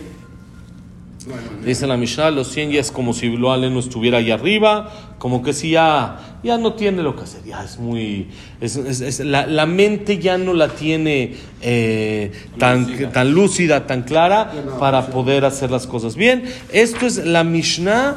No 1.26 1.34
hay 1.34 1.40
manera. 1.42 1.66
Dice 1.66 1.86
la 1.86 1.96
Mishnah, 1.96 2.30
los 2.30 2.48
100 2.48 2.72
ya 2.72 2.80
es 2.80 2.92
como 2.92 3.14
si 3.14 3.34
lo 3.34 3.56
no 3.56 3.78
estuviera 3.78 4.18
ahí 4.18 4.30
arriba, 4.30 4.92
como 5.18 5.42
que 5.42 5.54
si 5.54 5.70
ya, 5.70 6.33
ya 6.44 6.58
no 6.58 6.74
tiene 6.74 7.02
lo 7.02 7.16
que 7.16 7.22
hacer, 7.22 7.42
ya 7.44 7.64
es 7.64 7.78
muy, 7.78 8.28
es, 8.60 8.76
es- 8.76 9.00
es- 9.00 9.20
la, 9.20 9.46
la 9.46 9.66
mente 9.66 10.18
ya 10.18 10.36
no 10.38 10.52
la 10.52 10.68
tiene 10.68 11.34
eh, 11.62 12.30
tan, 12.58 13.10
tan 13.12 13.32
lúcida, 13.32 13.86
tan 13.86 14.02
clara 14.02 14.52
para 14.78 15.06
poder 15.06 15.44
hacer 15.46 15.70
las 15.70 15.86
cosas 15.86 16.14
bien. 16.16 16.44
Esto 16.72 17.06
es 17.06 17.16
la 17.24 17.42
Mishnah, 17.44 18.16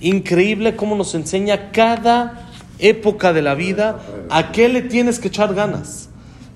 increíble 0.00 0.76
cómo 0.76 0.94
nos 0.96 1.14
enseña 1.14 1.70
cada 1.72 2.50
época 2.78 3.32
de 3.32 3.42
la 3.42 3.54
vida 3.54 4.00
a 4.28 4.52
qué 4.52 4.68
le 4.68 4.82
tienes 4.82 5.18
que 5.18 5.28
echar 5.28 5.54
ganas. 5.54 6.10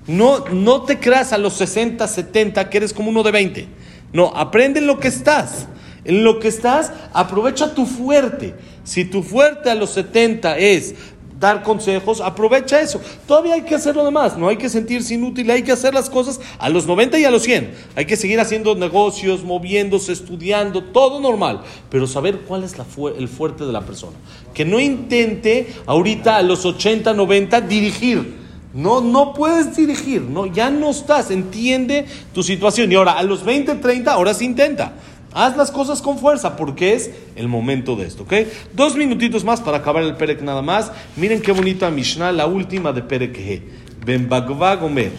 No, 0.07 0.45
no 0.51 0.81
te 0.83 0.99
creas 0.99 1.33
a 1.33 1.37
los 1.37 1.53
60, 1.53 2.07
70 2.07 2.69
que 2.69 2.77
eres 2.77 2.93
como 2.93 3.09
uno 3.09 3.23
de 3.23 3.31
20. 3.31 3.67
No, 4.13 4.27
aprende 4.35 4.79
en 4.79 4.87
lo 4.87 4.99
que 4.99 5.07
estás. 5.07 5.67
En 6.03 6.23
lo 6.23 6.39
que 6.39 6.47
estás, 6.47 6.91
aprovecha 7.13 7.73
tu 7.73 7.85
fuerte. 7.85 8.55
Si 8.83 9.05
tu 9.05 9.21
fuerte 9.21 9.69
a 9.69 9.75
los 9.75 9.91
70 9.91 10.57
es 10.57 10.95
dar 11.41 11.63
consejos, 11.63 12.21
aprovecha 12.21 12.79
eso. 12.79 13.01
Todavía 13.27 13.55
hay 13.55 13.63
que 13.63 13.75
hacer 13.75 13.95
lo 13.95 14.05
demás, 14.05 14.37
no 14.37 14.47
hay 14.47 14.57
que 14.57 14.69
sentirse 14.69 15.15
inútil, 15.15 15.49
hay 15.51 15.63
que 15.63 15.71
hacer 15.71 15.93
las 15.93 16.09
cosas 16.09 16.39
a 16.59 16.69
los 16.69 16.85
90 16.85 17.19
y 17.19 17.25
a 17.25 17.31
los 17.31 17.43
100. 17.43 17.73
Hay 17.95 18.05
que 18.05 18.15
seguir 18.15 18.39
haciendo 18.39 18.75
negocios, 18.75 19.43
moviéndose, 19.43 20.13
estudiando, 20.13 20.83
todo 20.83 21.19
normal, 21.19 21.61
pero 21.89 22.07
saber 22.07 22.41
cuál 22.47 22.63
es 22.63 22.75
el 23.17 23.27
fuerte 23.27 23.65
de 23.65 23.73
la 23.73 23.81
persona. 23.81 24.15
Que 24.53 24.63
no 24.63 24.79
intente 24.79 25.73
ahorita 25.87 26.37
a 26.37 26.43
los 26.43 26.63
80, 26.63 27.13
90 27.13 27.61
dirigir. 27.61 28.41
No, 28.73 29.01
no 29.01 29.33
puedes 29.33 29.75
dirigir, 29.75 30.21
no, 30.21 30.45
ya 30.45 30.69
no 30.69 30.91
estás, 30.91 31.29
entiende 31.29 32.05
tu 32.33 32.41
situación. 32.41 32.89
Y 32.89 32.95
ahora, 32.95 33.13
a 33.13 33.23
los 33.23 33.43
20, 33.43 33.75
30, 33.75 34.13
ahora 34.13 34.33
sí 34.33 34.45
intenta. 34.45 34.93
Haz 35.32 35.56
las 35.56 35.70
cosas 35.70 36.00
con 36.00 36.18
fuerza, 36.18 36.56
porque 36.56 36.94
es 36.94 37.10
el 37.36 37.48
momento 37.48 37.94
de 37.96 38.06
esto, 38.06 38.22
¿ok? 38.22 38.32
Dos 38.72 38.96
minutitos 38.96 39.44
más 39.44 39.60
para 39.60 39.78
acabar 39.78 40.02
el 40.02 40.14
Perek 40.14 40.40
nada 40.42 40.62
más. 40.62 40.90
Miren 41.16 41.42
qué 41.42 41.52
bonita 41.52 41.90
Mishnah, 41.90 42.32
la 42.32 42.46
última 42.46 42.92
de 42.92 43.02
Perek 43.02 43.36
He. 43.38 43.62
Ben 44.04 44.28
Bagva 44.28 44.76
Gomer. 44.76 45.12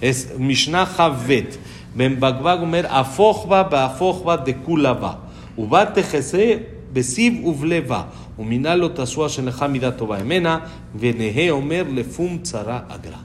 Es 0.00 0.38
Mishnah 0.38 0.88
Havet. 0.96 1.58
Ben 1.94 2.18
Bagva 2.18 2.56
Gomer, 2.56 2.86
Afochba 2.90 3.64
Beafochba 3.64 4.38
de 4.38 4.54
Kulava. 4.56 5.18
Uba 5.56 5.92
Tejese 5.92 6.78
בסיב 6.92 7.44
ובלבה, 7.44 8.02
ומינה 8.38 8.74
לו 8.74 8.88
תעשוע 8.88 9.28
שלך 9.28 9.62
מידה 9.62 9.90
טובה 9.90 10.22
ממנה, 10.22 10.58
ונהה 10.98 11.50
אומר 11.50 11.84
לפום 11.94 12.38
צרה 12.42 12.80
אגרה. 12.88 13.18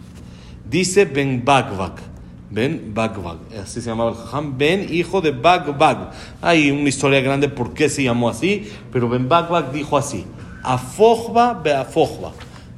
Dice 0.72 1.06
Ben 1.14 1.48
Bagvak, 1.48 2.02
Ben 2.51 2.93
Bagbag. 2.95 3.39
Así 3.63 3.81
se 3.81 3.91
llamaba 3.91 4.11
el 4.11 4.17
Jajam. 4.17 4.57
Ben, 4.57 4.87
hijo 4.91 5.21
de 5.21 5.33
Bagbag. 5.33 6.13
Hay 6.41 6.71
una 6.71 6.89
historia 6.89 7.21
grande 7.21 7.49
por 7.49 7.75
qué 7.75 7.89
se 7.89 8.03
llamó 8.03 8.29
así, 8.29 8.71
pero 8.93 9.09
Ben 9.09 9.29
Bagbag 9.29 9.73
dijo 9.73 9.99
así: 9.99 10.25
Afojba 10.63 11.55
be 11.55 11.75
afojba. 11.75 12.33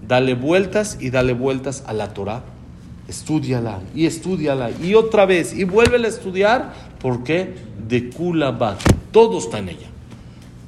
Dale 0.06 0.35
vueltas 0.35 0.98
y 1.00 1.11
dale 1.11 1.35
vueltas 1.35 1.85
a 1.87 1.92
la 1.92 2.12
Torah. 2.12 2.42
Estudiala 3.09 3.80
y 3.94 4.06
estudiala 4.06 4.70
y 4.70 4.94
otra 4.94 5.26
vez 5.26 5.52
y 5.52 5.64
vuélvela 5.64 6.06
a 6.06 6.11
estudiar 6.11 6.72
porque 7.00 7.54
de 7.88 8.09
Kula 8.11 8.52
Bag. 8.52 8.78
Todo 9.11 9.38
está 9.38 9.59
en 9.59 9.70
ella. 9.70 9.88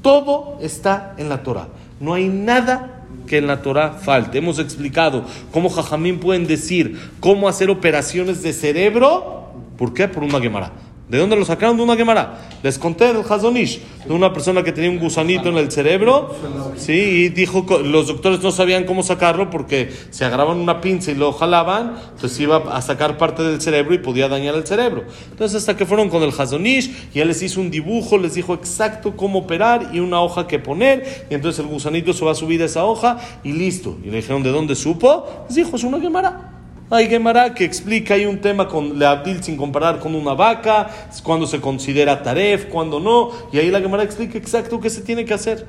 Todo 0.02 0.58
está 0.60 1.14
en 1.18 1.28
la 1.28 1.42
Torah. 1.44 1.68
No 2.00 2.14
hay 2.14 2.28
nada 2.28 3.01
que 3.26 3.38
en 3.38 3.46
la 3.46 3.62
Torah 3.62 3.92
falte. 3.92 4.38
Hemos 4.38 4.58
explicado 4.58 5.24
cómo 5.52 5.68
Jajamín 5.68 6.18
pueden 6.20 6.46
decir 6.46 7.10
cómo 7.20 7.48
hacer 7.48 7.70
operaciones 7.70 8.42
de 8.42 8.52
cerebro. 8.52 9.48
¿Por 9.78 9.94
qué? 9.94 10.08
Por 10.08 10.22
una 10.24 10.40
Gemara. 10.40 10.72
¿De 11.12 11.18
dónde 11.18 11.36
lo 11.36 11.44
sacaron? 11.44 11.76
De 11.76 11.82
una 11.82 11.94
Gemara. 11.94 12.38
Les 12.62 12.78
conté 12.78 13.12
del 13.12 13.22
Hazonish, 13.28 13.82
de 14.06 14.14
una 14.14 14.32
persona 14.32 14.62
que 14.62 14.72
tenía 14.72 14.88
un 14.88 14.98
gusanito 14.98 15.50
en 15.50 15.58
el 15.58 15.70
cerebro. 15.70 16.34
Sí, 16.78 16.92
y 16.94 17.28
dijo, 17.28 17.66
los 17.84 18.06
doctores 18.06 18.40
no 18.40 18.50
sabían 18.50 18.84
cómo 18.84 19.02
sacarlo 19.02 19.50
porque 19.50 19.92
se 20.08 20.24
agarraban 20.24 20.56
una 20.56 20.80
pinza 20.80 21.10
y 21.10 21.14
lo 21.14 21.34
jalaban, 21.34 21.96
entonces 22.14 22.40
iba 22.40 22.56
a 22.74 22.80
sacar 22.80 23.18
parte 23.18 23.42
del 23.42 23.60
cerebro 23.60 23.92
y 23.92 23.98
podía 23.98 24.26
dañar 24.26 24.54
el 24.54 24.66
cerebro. 24.66 25.04
Entonces 25.30 25.58
hasta 25.58 25.76
que 25.76 25.84
fueron 25.84 26.08
con 26.08 26.22
el 26.22 26.30
Hazonish 26.30 27.10
y 27.12 27.20
él 27.20 27.28
les 27.28 27.42
hizo 27.42 27.60
un 27.60 27.70
dibujo, 27.70 28.16
les 28.16 28.32
dijo 28.32 28.54
exacto 28.54 29.14
cómo 29.14 29.40
operar 29.40 29.90
y 29.92 30.00
una 30.00 30.22
hoja 30.22 30.46
que 30.46 30.58
poner, 30.58 31.26
y 31.28 31.34
entonces 31.34 31.62
el 31.62 31.70
gusanito 31.70 32.14
se 32.14 32.24
va 32.24 32.32
a 32.32 32.34
subir 32.34 32.62
a 32.62 32.64
esa 32.64 32.86
hoja 32.86 33.18
y 33.44 33.52
listo. 33.52 33.98
Y 34.02 34.06
le 34.06 34.16
dijeron, 34.16 34.42
¿de 34.42 34.50
dónde 34.50 34.74
supo? 34.74 35.26
Les 35.48 35.56
dijo, 35.56 35.76
es 35.76 35.84
una 35.84 36.00
Gemara. 36.00 36.61
Hay 36.92 37.08
Gemara 37.08 37.54
que 37.54 37.64
explica, 37.64 38.12
hay 38.12 38.26
un 38.26 38.42
tema 38.42 38.68
con 38.68 38.98
Leabdil 38.98 39.42
sin 39.42 39.56
comparar 39.56 39.98
con 39.98 40.14
una 40.14 40.34
vaca, 40.34 40.90
cuando 41.22 41.46
se 41.46 41.58
considera 41.58 42.22
taref, 42.22 42.66
cuando 42.66 43.00
no, 43.00 43.30
y 43.50 43.56
ahí 43.56 43.70
la 43.70 43.80
Gemara 43.80 44.02
explica 44.02 44.36
exacto 44.36 44.78
qué 44.78 44.90
se 44.90 45.00
tiene 45.00 45.24
que 45.24 45.32
hacer. 45.32 45.66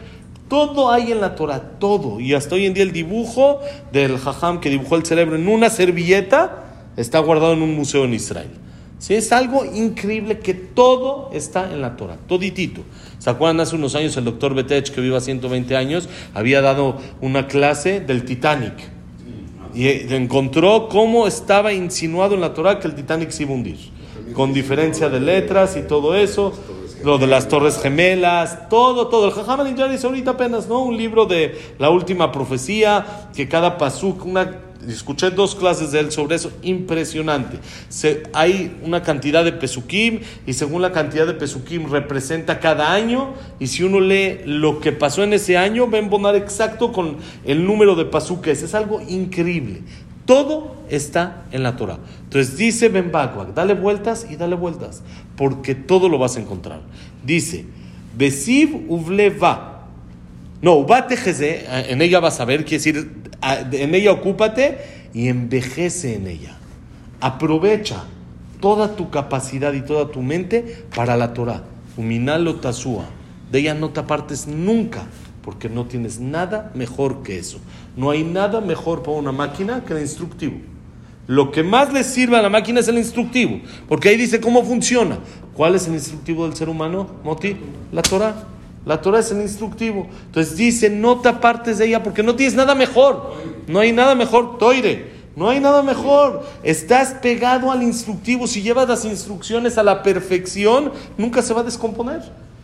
Todo 0.50 0.92
hay 0.92 1.14
en 1.14 1.22
la 1.22 1.34
Torah, 1.36 1.62
todo. 1.80 2.20
Y 2.20 2.34
hasta 2.34 2.56
hoy 2.56 2.66
en 2.66 2.74
día 2.74 2.84
el 2.84 2.92
dibujo 2.92 3.62
del 3.94 4.18
Jajam 4.18 4.60
que 4.60 4.70
dibujó 4.70 4.98
el 4.98 5.06
cerebro 5.06 5.38
en 5.38 5.48
una 5.48 5.70
servilleta 5.70 6.92
está 6.98 7.20
guardado 7.20 7.54
en 7.54 7.62
un 7.62 7.74
museo 7.74 8.04
en 8.04 8.16
Israel. 8.16 8.50
¿Sí? 9.00 9.16
Es 9.16 9.32
algo 9.32 9.64
increíble 9.64 10.40
que 10.40 10.54
todo 10.54 11.30
está 11.32 11.72
en 11.72 11.80
la 11.80 11.96
Torah, 11.96 12.18
toditito. 12.28 12.82
¿Se 13.20 13.30
acuerdan? 13.30 13.62
Hace 13.62 13.78
unos 13.78 13.96
años 13.96 14.18
el 14.18 14.26
doctor 14.26 14.54
Betech, 14.56 14.90
que 14.92 15.00
viva 15.00 15.22
120 15.22 15.78
años, 15.78 16.10
había 16.34 16.60
dado 16.60 16.98
una 17.22 17.48
clase 17.48 18.02
del 18.02 18.26
Titanic. 18.26 18.93
Y 19.74 19.88
encontró 20.14 20.88
cómo 20.90 21.28
estaba 21.28 21.74
insinuado 21.74 22.36
en 22.36 22.42
la 22.42 22.54
Torah 22.54 22.80
que 22.80 22.88
el 22.88 22.96
Titanic 22.96 23.32
se 23.32 23.44
iba 23.44 23.52
a 23.52 23.56
hundir. 23.56 23.78
Con 24.34 24.54
diferencia 24.54 25.10
de 25.10 25.20
letras 25.20 25.76
y 25.78 25.82
todo 25.88 26.16
eso. 26.16 26.54
Lo 27.04 27.18
de 27.18 27.28
las 27.28 27.50
Torres 27.50 27.80
Gemelas, 27.82 28.70
todo, 28.70 29.08
todo. 29.08 29.28
El 29.28 29.34
Jajam 29.34 29.76
dice 29.92 30.08
ahorita 30.08 30.32
apenas, 30.32 30.68
¿no? 30.70 30.80
Un 30.84 30.96
libro 30.96 31.26
de 31.26 31.60
la 31.78 31.90
última 31.90 32.32
profecía, 32.32 33.28
que 33.36 33.50
cada 33.50 33.78
pasuk, 33.78 34.26
una 34.26 34.73
escuché 34.88 35.32
dos 35.32 35.56
clases 35.56 35.92
de 35.92 36.00
él 36.00 36.12
sobre 36.12 36.36
eso, 36.36 36.52
impresionante. 36.64 37.58
Hay 38.34 38.76
una 38.84 39.04
cantidad 39.04 39.44
de 39.44 39.54
pesukim 39.54 40.22
y 40.46 40.54
según 40.54 40.82
la 40.82 40.92
cantidad 40.92 41.26
de 41.26 41.34
pesukim 41.34 41.90
representa 41.90 42.60
cada 42.60 42.94
año 42.94 43.34
y 43.60 43.68
si 43.68 43.84
uno 43.84 44.00
lee 44.00 44.40
lo 44.46 44.80
que 44.80 44.92
pasó 44.92 45.24
en 45.24 45.34
ese 45.34 45.58
año, 45.58 45.90
va 45.90 45.98
a 45.98 46.02
embonar 46.02 46.36
exacto 46.36 46.92
con 46.92 47.18
el 47.46 47.66
número 47.66 47.96
de 47.96 48.06
pasuques. 48.06 48.64
Es 48.64 48.74
algo 48.74 49.02
increíble. 49.02 49.82
Todo 50.26 50.78
está 50.90 51.44
en 51.52 51.64
la 51.64 51.76
Torah. 51.76 52.00
Entonces 52.24 52.56
dice 52.58 52.90
Ben 52.90 53.12
Bakwak, 53.12 53.54
dale 53.54 53.74
vueltas 53.74 54.26
y 54.30 54.38
dale 54.38 54.56
vueltas, 54.56 55.04
porque 55.36 55.76
todo 55.76 56.08
lo 56.08 56.18
vas 56.18 56.38
a 56.38 56.40
encontrar. 56.40 56.82
Dice, 57.26 57.66
Besiv 58.16 58.86
Uvleva. 58.90 59.73
No, 60.64 60.76
Ubate 60.76 61.18
en 61.90 62.02
ella 62.02 62.22
vas 62.22 62.40
a 62.40 62.46
ver, 62.46 62.64
quiere 62.64 62.78
decir, 62.78 63.12
en 63.74 63.94
ella 63.94 64.14
ocúpate 64.14 64.78
y 65.14 65.28
envejece 65.28 66.16
en 66.16 66.26
ella. 66.26 66.56
Aprovecha 67.20 68.06
toda 68.62 68.96
tu 68.96 69.10
capacidad 69.10 69.74
y 69.74 69.82
toda 69.82 70.10
tu 70.10 70.22
mente 70.22 70.86
para 70.96 71.18
la 71.18 71.34
Torah. 71.34 71.64
Uminalo 71.98 72.56
tasúa. 72.56 73.08
De 73.52 73.60
ella 73.60 73.74
no 73.74 73.90
te 73.90 74.00
apartes 74.00 74.48
nunca, 74.48 75.04
porque 75.42 75.68
no 75.68 75.86
tienes 75.86 76.22
nada 76.22 76.72
mejor 76.76 77.24
que 77.24 77.38
eso. 77.38 77.60
No 77.98 78.10
hay 78.10 78.24
nada 78.24 78.62
mejor 78.62 79.04
para 79.04 79.18
una 79.18 79.34
máquina 79.34 79.84
que 79.86 79.92
el 79.92 80.00
instructivo. 80.00 80.56
Lo 81.28 81.52
que 81.52 81.62
más 81.62 81.92
le 81.92 82.06
sirve 82.06 82.38
a 82.38 82.42
la 82.42 82.50
máquina 82.50 82.80
es 82.80 82.88
el 82.88 82.98
instructivo, 82.98 83.60
porque 83.90 84.08
ahí 84.08 84.16
dice 84.16 84.40
cómo 84.40 84.64
funciona. 84.64 85.20
¿Cuál 85.54 85.76
es 85.76 85.88
el 85.88 85.94
instructivo 85.94 86.46
del 86.46 86.56
ser 86.56 86.70
humano, 86.70 87.06
Moti? 87.26 87.58
La 87.92 88.02
Torah. 88.02 88.48
La 88.86 89.02
Torah 89.02 89.20
es 89.20 89.32
el 89.32 89.42
instructivo. 89.42 90.08
Entonces 90.26 90.58
dice, 90.58 90.90
no 90.90 91.20
te 91.20 91.30
apartes 91.30 91.78
de 91.78 91.88
ella 91.88 92.04
porque 92.04 92.24
no 92.24 92.36
tienes 92.36 92.56
nada 92.56 92.76
mejor. 92.76 93.34
No 93.68 93.80
hay 93.80 93.92
nada 93.92 94.14
mejor, 94.16 94.58
toire. 94.58 95.14
No 95.36 95.50
hay 95.50 95.60
nada 95.60 95.82
mejor. 95.82 96.44
Estás 96.64 97.16
pegado 97.16 97.72
al 97.72 97.82
instructivo. 97.82 98.46
Si 98.46 98.62
llevas 98.62 98.88
las 98.88 99.06
instrucciones 99.06 99.78
a 99.78 99.84
la 99.84 100.04
perfección, 100.04 100.92
nunca 101.18 101.42
se 101.42 101.54
va 101.54 101.62
a 101.62 101.64
descomponer. 101.64 102.22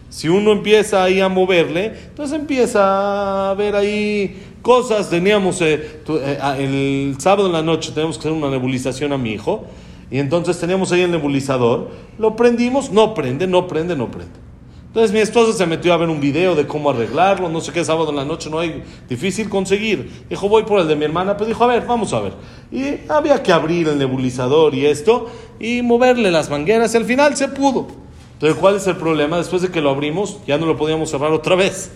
Si 0.09 0.27
uno 0.27 0.51
empieza 0.51 1.03
ahí 1.03 1.21
a 1.21 1.29
moverle, 1.29 1.93
entonces 2.09 2.37
empieza 2.37 3.51
a 3.51 3.53
ver 3.53 3.75
ahí 3.75 4.43
cosas. 4.61 5.09
Teníamos 5.09 5.61
eh, 5.61 6.01
eh, 6.07 6.57
el 6.57 7.15
sábado 7.19 7.47
en 7.47 7.53
la 7.53 7.61
noche, 7.61 7.91
tenemos 7.93 8.17
que 8.17 8.21
hacer 8.21 8.31
una 8.31 8.49
nebulización 8.49 9.13
a 9.13 9.17
mi 9.17 9.31
hijo. 9.31 9.65
Y 10.11 10.17
entonces 10.17 10.59
teníamos 10.59 10.91
ahí 10.91 11.01
el 11.01 11.11
nebulizador. 11.11 11.89
Lo 12.17 12.35
prendimos, 12.35 12.91
no 12.91 13.13
prende, 13.13 13.47
no 13.47 13.67
prende, 13.67 13.95
no 13.95 14.09
prende. 14.09 14.48
Entonces 14.89 15.11
mi 15.11 15.19
esposa 15.19 15.55
se 15.55 15.67
metió 15.67 15.93
a 15.93 15.97
ver 15.97 16.09
un 16.09 16.19
video 16.19 16.55
de 16.55 16.65
cómo 16.65 16.89
arreglarlo, 16.89 17.47
no 17.47 17.61
sé 17.61 17.71
qué, 17.71 17.85
sábado 17.85 18.09
en 18.09 18.15
la 18.15 18.25
noche 18.25 18.49
no 18.49 18.57
hay 18.57 18.83
difícil 19.07 19.47
conseguir. 19.47 20.25
Dijo, 20.27 20.49
voy 20.49 20.63
por 20.63 20.79
el 20.79 20.87
de 20.87 20.95
mi 20.95 21.05
hermana, 21.05 21.37
pues 21.37 21.47
dijo, 21.47 21.63
a 21.63 21.67
ver, 21.67 21.85
vamos 21.85 22.11
a 22.11 22.21
ver. 22.21 22.33
Y 22.71 23.07
había 23.07 23.43
que 23.43 23.53
abrir 23.53 23.87
el 23.87 23.99
nebulizador 23.99 24.73
y 24.73 24.87
esto, 24.87 25.29
y 25.59 25.83
moverle 25.83 26.31
las 26.31 26.49
mangueras, 26.49 26.91
y 26.95 26.97
al 26.97 27.05
final 27.05 27.37
se 27.37 27.49
pudo. 27.49 27.85
Entonces, 28.33 28.57
¿cuál 28.57 28.77
es 28.77 28.87
el 28.87 28.95
problema? 28.95 29.37
Después 29.37 29.61
de 29.61 29.69
que 29.69 29.79
lo 29.79 29.91
abrimos, 29.91 30.37
ya 30.47 30.57
no 30.57 30.65
lo 30.65 30.75
podíamos 30.75 31.11
cerrar 31.11 31.31
otra 31.33 31.55
vez. 31.55 31.91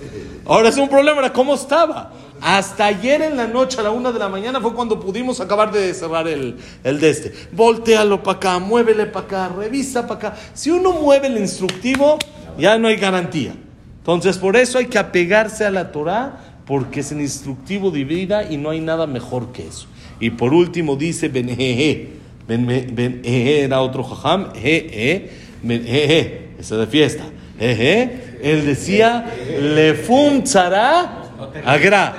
Ahora 0.46 0.70
es 0.70 0.78
un 0.78 0.88
problema, 0.88 1.34
cómo 1.34 1.56
estaba. 1.56 2.12
Hasta 2.42 2.86
ayer 2.86 3.24
en 3.24 3.38
la 3.38 3.48
noche, 3.48 3.80
a 3.80 3.84
la 3.84 3.90
una 3.90 4.12
de 4.12 4.20
la 4.20 4.30
mañana, 4.30 4.62
fue 4.62 4.74
cuando 4.74 5.00
pudimos 5.00 5.40
acabar 5.40 5.72
de 5.72 5.94
cerrar 5.96 6.28
el, 6.28 6.58
el 6.84 7.00
de 7.00 7.10
este. 7.10 7.34
Voltealo 7.54 8.22
para 8.22 8.38
acá, 8.38 8.60
muévele 8.60 9.08
para 9.08 9.26
acá, 9.26 9.52
revisa 9.58 10.06
para 10.06 10.30
acá. 10.30 10.38
Si 10.54 10.70
uno 10.70 10.92
mueve 10.92 11.28
el 11.28 11.38
instructivo, 11.38 12.20
ya 12.58 12.78
no 12.78 12.88
hay 12.88 12.98
garantía. 12.98 13.54
Entonces, 14.00 14.38
por 14.38 14.58
eso 14.58 14.78
hay 14.78 14.88
que 14.88 15.00
apegarse 15.00 15.66
a 15.66 15.72
la 15.72 15.92
Torah, 15.92 16.40
porque 16.66 17.02
es 17.02 17.12
el 17.12 17.22
instructivo 17.22 17.92
de 17.92 18.04
vida 18.04 18.50
y 18.50 18.58
no 18.58 18.70
hay 18.70 18.80
nada 18.80 19.08
mejor 19.08 19.52
que 19.52 19.68
eso. 19.68 19.88
Y 20.20 20.30
por 20.32 20.54
último 20.54 20.96
dice 20.96 21.28
Benjeje. 21.30 22.10
Benjeje 22.48 23.62
era 23.62 23.82
otro 23.82 24.04
jajam. 24.04 24.54
Jeje. 24.54 25.30
Benjeje. 25.62 26.50
Ese 26.60 26.76
de 26.76 26.88
fiesta. 26.88 27.24
Jeje. 27.60 28.40
Él 28.42 28.66
decía, 28.66 29.26
Lefum 29.60 30.44
tzara 30.44 31.24
agra. 31.66 32.16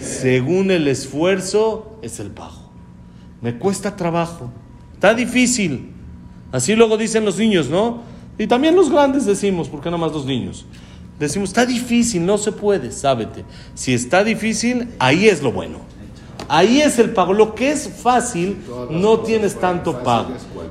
Según 0.00 0.70
el 0.70 0.88
esfuerzo 0.88 1.98
es 2.02 2.20
el 2.20 2.30
pago. 2.30 2.70
Me 3.40 3.56
cuesta 3.56 3.96
trabajo. 3.96 4.50
Está 4.94 5.14
difícil. 5.14 5.90
Así 6.52 6.74
luego 6.74 6.96
dicen 6.96 7.24
los 7.24 7.38
niños, 7.38 7.68
¿no? 7.68 8.02
Y 8.40 8.46
también 8.46 8.74
los 8.74 8.90
grandes 8.90 9.26
decimos, 9.26 9.68
¿por 9.68 9.82
qué 9.82 9.90
nada 9.90 9.98
más 9.98 10.12
los 10.12 10.24
niños? 10.24 10.64
Decimos, 11.18 11.50
está 11.50 11.66
difícil, 11.66 12.24
no 12.24 12.38
se 12.38 12.52
puede, 12.52 12.90
sábete. 12.90 13.44
Si 13.74 13.92
está 13.92 14.24
difícil, 14.24 14.88
ahí 14.98 15.28
es 15.28 15.42
lo 15.42 15.52
bueno. 15.52 15.80
Ahí 16.48 16.80
es 16.80 16.98
el 16.98 17.10
pago. 17.10 17.34
Lo 17.34 17.54
que 17.54 17.70
es 17.70 17.86
fácil, 18.02 18.56
no 18.88 19.18
tienes 19.18 19.60
tanto 19.60 20.02
pago. 20.02 20.30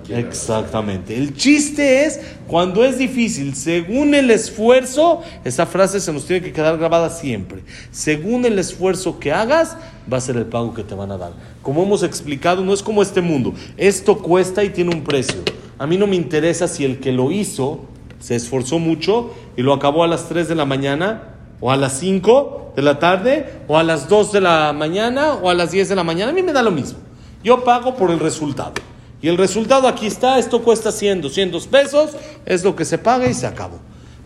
Exactamente. 0.10 1.15
El 1.15 1.36
chiste 1.36 2.05
es 2.05 2.19
cuando 2.47 2.84
es 2.84 2.97
difícil, 2.97 3.53
según 3.53 4.15
el 4.15 4.32
esfuerzo, 4.32 5.21
esa 5.45 5.67
frase 5.67 5.99
se 5.99 6.12
nos 6.12 6.25
tiene 6.25 6.43
que 6.43 6.51
quedar 6.51 6.75
grabada 6.79 7.12
siempre. 7.12 7.62
Según 7.91 8.45
el 8.45 8.58
esfuerzo 8.58 9.19
que 9.19 9.32
hagas, 9.32 9.77
va 10.12 10.17
a 10.17 10.21
ser 10.21 10.38
el 10.38 10.47
pago 10.47 10.73
que 10.73 10.84
te 10.84 10.95
van 10.95 11.12
a 11.12 11.19
dar. 11.19 11.34
Como 11.62 11.84
hemos 11.84 12.01
explicado, 12.01 12.65
no 12.65 12.73
es 12.73 12.82
como 12.82 13.03
este 13.03 13.21
mundo. 13.21 13.53
Esto 13.77 14.17
cuesta 14.17 14.63
y 14.63 14.69
tiene 14.69 14.89
un 14.89 15.03
precio. 15.03 15.43
A 15.79 15.87
mí 15.87 15.97
no 15.97 16.07
me 16.07 16.17
interesa 16.17 16.67
si 16.67 16.83
el 16.83 16.99
que 16.99 17.13
lo 17.13 17.31
hizo 17.31 17.79
se 18.19 18.35
esforzó 18.35 18.79
mucho 18.79 19.31
y 19.55 19.61
lo 19.61 19.73
acabó 19.73 20.03
a 20.03 20.07
las 20.07 20.27
3 20.27 20.49
de 20.49 20.55
la 20.55 20.65
mañana, 20.65 21.35
o 21.61 21.71
a 21.71 21.77
las 21.77 21.99
5 21.99 22.73
de 22.75 22.81
la 22.81 22.99
tarde, 22.99 23.61
o 23.67 23.77
a 23.77 23.83
las 23.83 24.09
2 24.09 24.33
de 24.33 24.41
la 24.41 24.73
mañana, 24.73 25.35
o 25.35 25.49
a 25.49 25.53
las 25.53 25.71
10 25.71 25.87
de 25.87 25.95
la 25.95 26.03
mañana. 26.03 26.31
A 26.31 26.35
mí 26.35 26.43
me 26.43 26.51
da 26.51 26.61
lo 26.61 26.71
mismo. 26.71 26.99
Yo 27.43 27.63
pago 27.63 27.95
por 27.95 28.11
el 28.11 28.19
resultado. 28.19 28.73
Y 29.21 29.29
el 29.29 29.37
resultado 29.37 29.87
aquí 29.87 30.07
está, 30.07 30.37
esto 30.37 30.61
cuesta 30.61 30.91
100, 30.91 31.21
200 31.21 31.67
pesos, 31.67 32.11
es 32.45 32.63
lo 32.63 32.75
que 32.75 32.83
se 32.83 32.97
paga 32.97 33.27
y 33.27 33.33
se 33.33 33.47
acabó. 33.47 33.79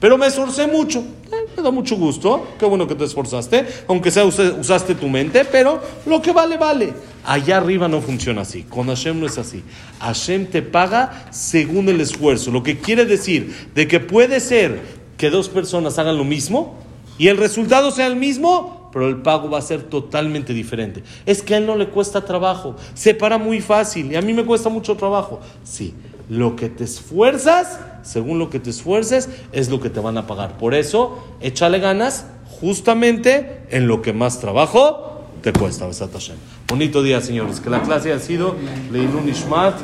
Pero 0.03 0.17
me 0.17 0.27
esforcé 0.27 0.67
mucho. 0.67 0.99
Eh, 0.99 1.47
me 1.55 1.63
da 1.63 1.71
mucho 1.71 1.95
gusto, 1.95 2.55
qué 2.59 2.65
bueno 2.65 2.85
que 2.85 2.93
te 2.93 3.05
esforzaste, 3.05 3.65
aunque 3.87 4.11
sea 4.11 4.25
usaste 4.25 4.95
tu 4.95 5.07
mente, 5.07 5.45
pero 5.45 5.79
lo 6.05 6.21
que 6.21 6.33
vale, 6.33 6.57
vale. 6.57 6.93
Allá 7.23 7.55
arriba 7.55 7.87
no 7.87 8.01
funciona 8.01 8.41
así, 8.41 8.63
con 8.63 8.87
Hashem 8.87 9.17
no 9.17 9.27
es 9.27 9.37
así. 9.37 9.63
Hashem 10.01 10.47
te 10.47 10.61
paga 10.61 11.27
según 11.31 11.87
el 11.87 12.01
esfuerzo, 12.01 12.51
lo 12.51 12.63
que 12.63 12.79
quiere 12.79 13.05
decir 13.05 13.69
de 13.73 13.87
que 13.87 14.01
puede 14.01 14.41
ser 14.41 14.81
que 15.15 15.29
dos 15.29 15.47
personas 15.47 15.97
hagan 15.97 16.17
lo 16.17 16.25
mismo 16.25 16.75
y 17.17 17.29
el 17.29 17.37
resultado 17.37 17.89
sea 17.89 18.07
el 18.07 18.17
mismo, 18.17 18.89
pero 18.91 19.07
el 19.07 19.21
pago 19.21 19.49
va 19.49 19.59
a 19.59 19.61
ser 19.61 19.83
totalmente 19.83 20.53
diferente. 20.53 21.01
Es 21.25 21.41
que 21.41 21.55
a 21.55 21.59
él 21.59 21.65
no 21.65 21.77
le 21.77 21.87
cuesta 21.87 22.25
trabajo, 22.25 22.75
se 22.93 23.15
para 23.15 23.37
muy 23.37 23.61
fácil 23.61 24.11
y 24.11 24.17
a 24.17 24.21
mí 24.21 24.33
me 24.33 24.43
cuesta 24.43 24.67
mucho 24.67 24.97
trabajo. 24.97 25.39
Sí, 25.63 25.93
lo 26.29 26.55
que 26.55 26.69
te 26.69 26.83
esfuerzas, 26.83 27.79
según 28.01 28.39
lo 28.39 28.49
que 28.49 28.59
te 28.59 28.69
esfuerces, 28.69 29.29
es 29.51 29.69
lo 29.69 29.79
que 29.81 29.89
te 29.89 29.99
van 29.99 30.17
a 30.17 30.27
pagar. 30.27 30.57
Por 30.57 30.73
eso, 30.73 31.23
échale 31.41 31.79
ganas 31.79 32.25
justamente 32.59 33.61
en 33.69 33.87
lo 33.87 34.01
que 34.01 34.13
más 34.13 34.39
trabajo 34.39 35.25
te 35.41 35.51
cuesta. 35.53 35.87
Besat 35.87 36.13
Hashem. 36.13 36.35
Bonito 36.67 37.03
día, 37.03 37.21
señores. 37.21 37.59
Que 37.59 37.69
la 37.69 37.81
clase 37.81 38.13
ha 38.13 38.19
sido 38.19 38.55
Leinun 38.91 39.27
Ishmat, 39.27 39.75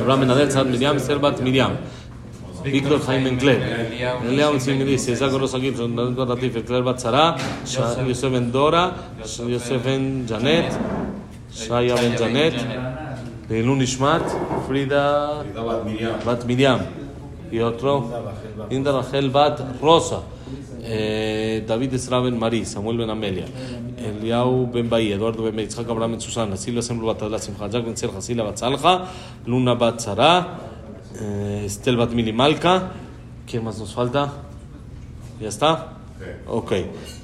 Abraham 0.00 0.20
Menadel, 0.20 0.50
Sad 0.50 0.66
Miriam, 0.66 0.98
Serbat 0.98 1.40
Miriam. 1.40 1.76
Víctor 2.64 3.00
Jaime 3.06 3.30
Encler, 3.30 3.88
Eliao 4.26 4.58
Simili, 4.58 4.98
César 4.98 5.30
Rosa 5.30 5.60
Gibson, 5.60 5.94
David 5.94 6.18
Ratif, 6.18 6.56
Encler 6.56 6.82
Batzara, 6.82 7.36
Yosef 7.64 8.32
Ben 8.32 8.50
Dora, 8.50 8.92
Yosef 9.22 9.84
Ben 9.84 10.26
Janet, 10.26 10.72
Shaya 11.52 11.94
Ben 11.94 12.16
Janet, 12.16 12.54
Leilun 13.48 13.80
Ishmat, 13.80 14.22
Frida 14.66 15.42
Bat 16.24 16.44
Miriam, 16.44 16.80
y 17.50 17.60
otro, 17.60 18.10
Inda 18.68 18.92
Rachel 18.92 19.30
Bat 19.30 19.80
Rosa, 19.80 20.20
eh, 20.82 21.64
David 21.66 21.94
Esra 21.94 22.20
Ben 22.20 22.38
Marí, 22.38 22.66
Samuel 22.66 22.98
Ben 22.98 23.08
Amelia, 23.08 23.46
Eliau 23.96 24.70
Ben 24.70 24.90
Bahía, 24.90 25.16
Eduardo 25.16 25.44
Ben 25.44 25.54
Meir, 25.54 25.66
Yitzhak 25.66 25.88
Abraham 25.88 26.12
Ben 26.12 26.20
Susana, 26.20 26.58
Silvia 26.58 26.82
Sembro 26.82 27.06
Bat 27.06 27.22
Adela 27.22 27.38
Simcha, 27.38 27.70
Jack 27.70 27.84
Ben 27.86 27.96
Serja, 27.96 28.20
Bat 28.82 29.08
Luna 29.46 29.74
Bat 29.74 30.06
eh, 31.18 31.62
Estel 31.64 31.96
Bat 31.96 32.10
Mili 32.10 32.34
Malka, 32.34 32.92
¿quién 33.46 33.64
más 33.64 33.78
nos 33.78 33.94
falta? 33.94 34.30
¿Ya 35.40 35.48
está? 35.48 35.94
Ok. 36.46 36.72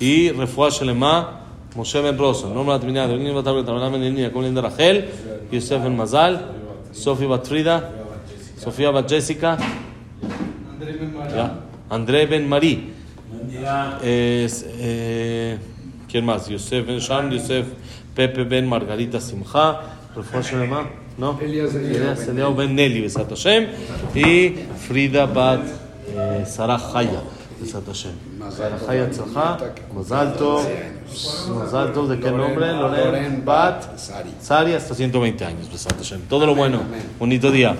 Y 0.01 0.31
Refuah 0.31 0.71
Shelema, 0.71 1.41
Moshe 1.77 2.01
Ben 2.01 2.17
Rosa, 2.17 2.49
Norma 2.49 2.79
Bat 2.79 2.85
Minad, 2.85 3.11
Elini 3.11 3.35
Bat 3.35 3.49
Abel, 3.49 3.65
Taberna 3.65 3.91
Ben 3.91 4.03
Elini, 4.03 4.23
Jacob 4.23 4.41
Linda 4.41 4.63
Rachel, 5.45 5.49
Yosef 5.51 5.83
Ben 5.83 5.97
Mazal, 5.97 6.41
Sofía 6.93 7.29
Bat 7.29 7.47
Frida, 7.47 7.91
Sofía 8.59 8.91
Bat 8.91 9.09
Jessica, 9.09 9.59
ya. 11.35 11.61
André 11.91 12.27
Ben 12.27 12.49
Marí. 12.49 12.93
Es, 14.03 14.65
eh, 14.79 15.59
¿Quién 16.09 16.25
más? 16.25 16.49
Yosef 16.49 16.87
Ben 16.87 16.99
Sham, 16.99 17.31
Yosef 17.31 17.67
Pepe 18.15 18.45
Ben 18.45 18.67
Margarita 18.67 19.21
Simcha, 19.21 19.81
Refuah 20.15 20.43
Shelema, 20.43 20.89
¿no? 21.19 21.39
Elías 21.41 21.75
Eliyahu 21.75 21.97
Elías 21.97 22.29
Eliyahu 22.29 22.55
Ben 22.55 22.75
Nelly, 22.75 23.03
Besat 23.03 23.29
Hashem, 23.31 23.67
y 24.15 24.55
Frida 24.87 25.27
Bat 25.27 25.61
eh, 26.09 26.45
Sarah 26.47 26.81
Haya, 26.95 27.23
Tov, 31.05 31.59
Mazal 31.59 31.93
Tov, 31.93 32.09
¿de 32.09 32.19
qué 32.19 32.31
nombre? 32.31 32.73
Loren 32.73 33.45
Bat 33.45 33.99
Sari. 34.41 34.75
Hasta 34.75 34.95
120 34.95 35.45
años, 35.45 35.69
Hashem. 35.99 36.23
Todo 36.29 36.47
lo 36.47 36.55
bueno, 36.55 36.81
bonito 37.19 37.51
día. 37.51 37.77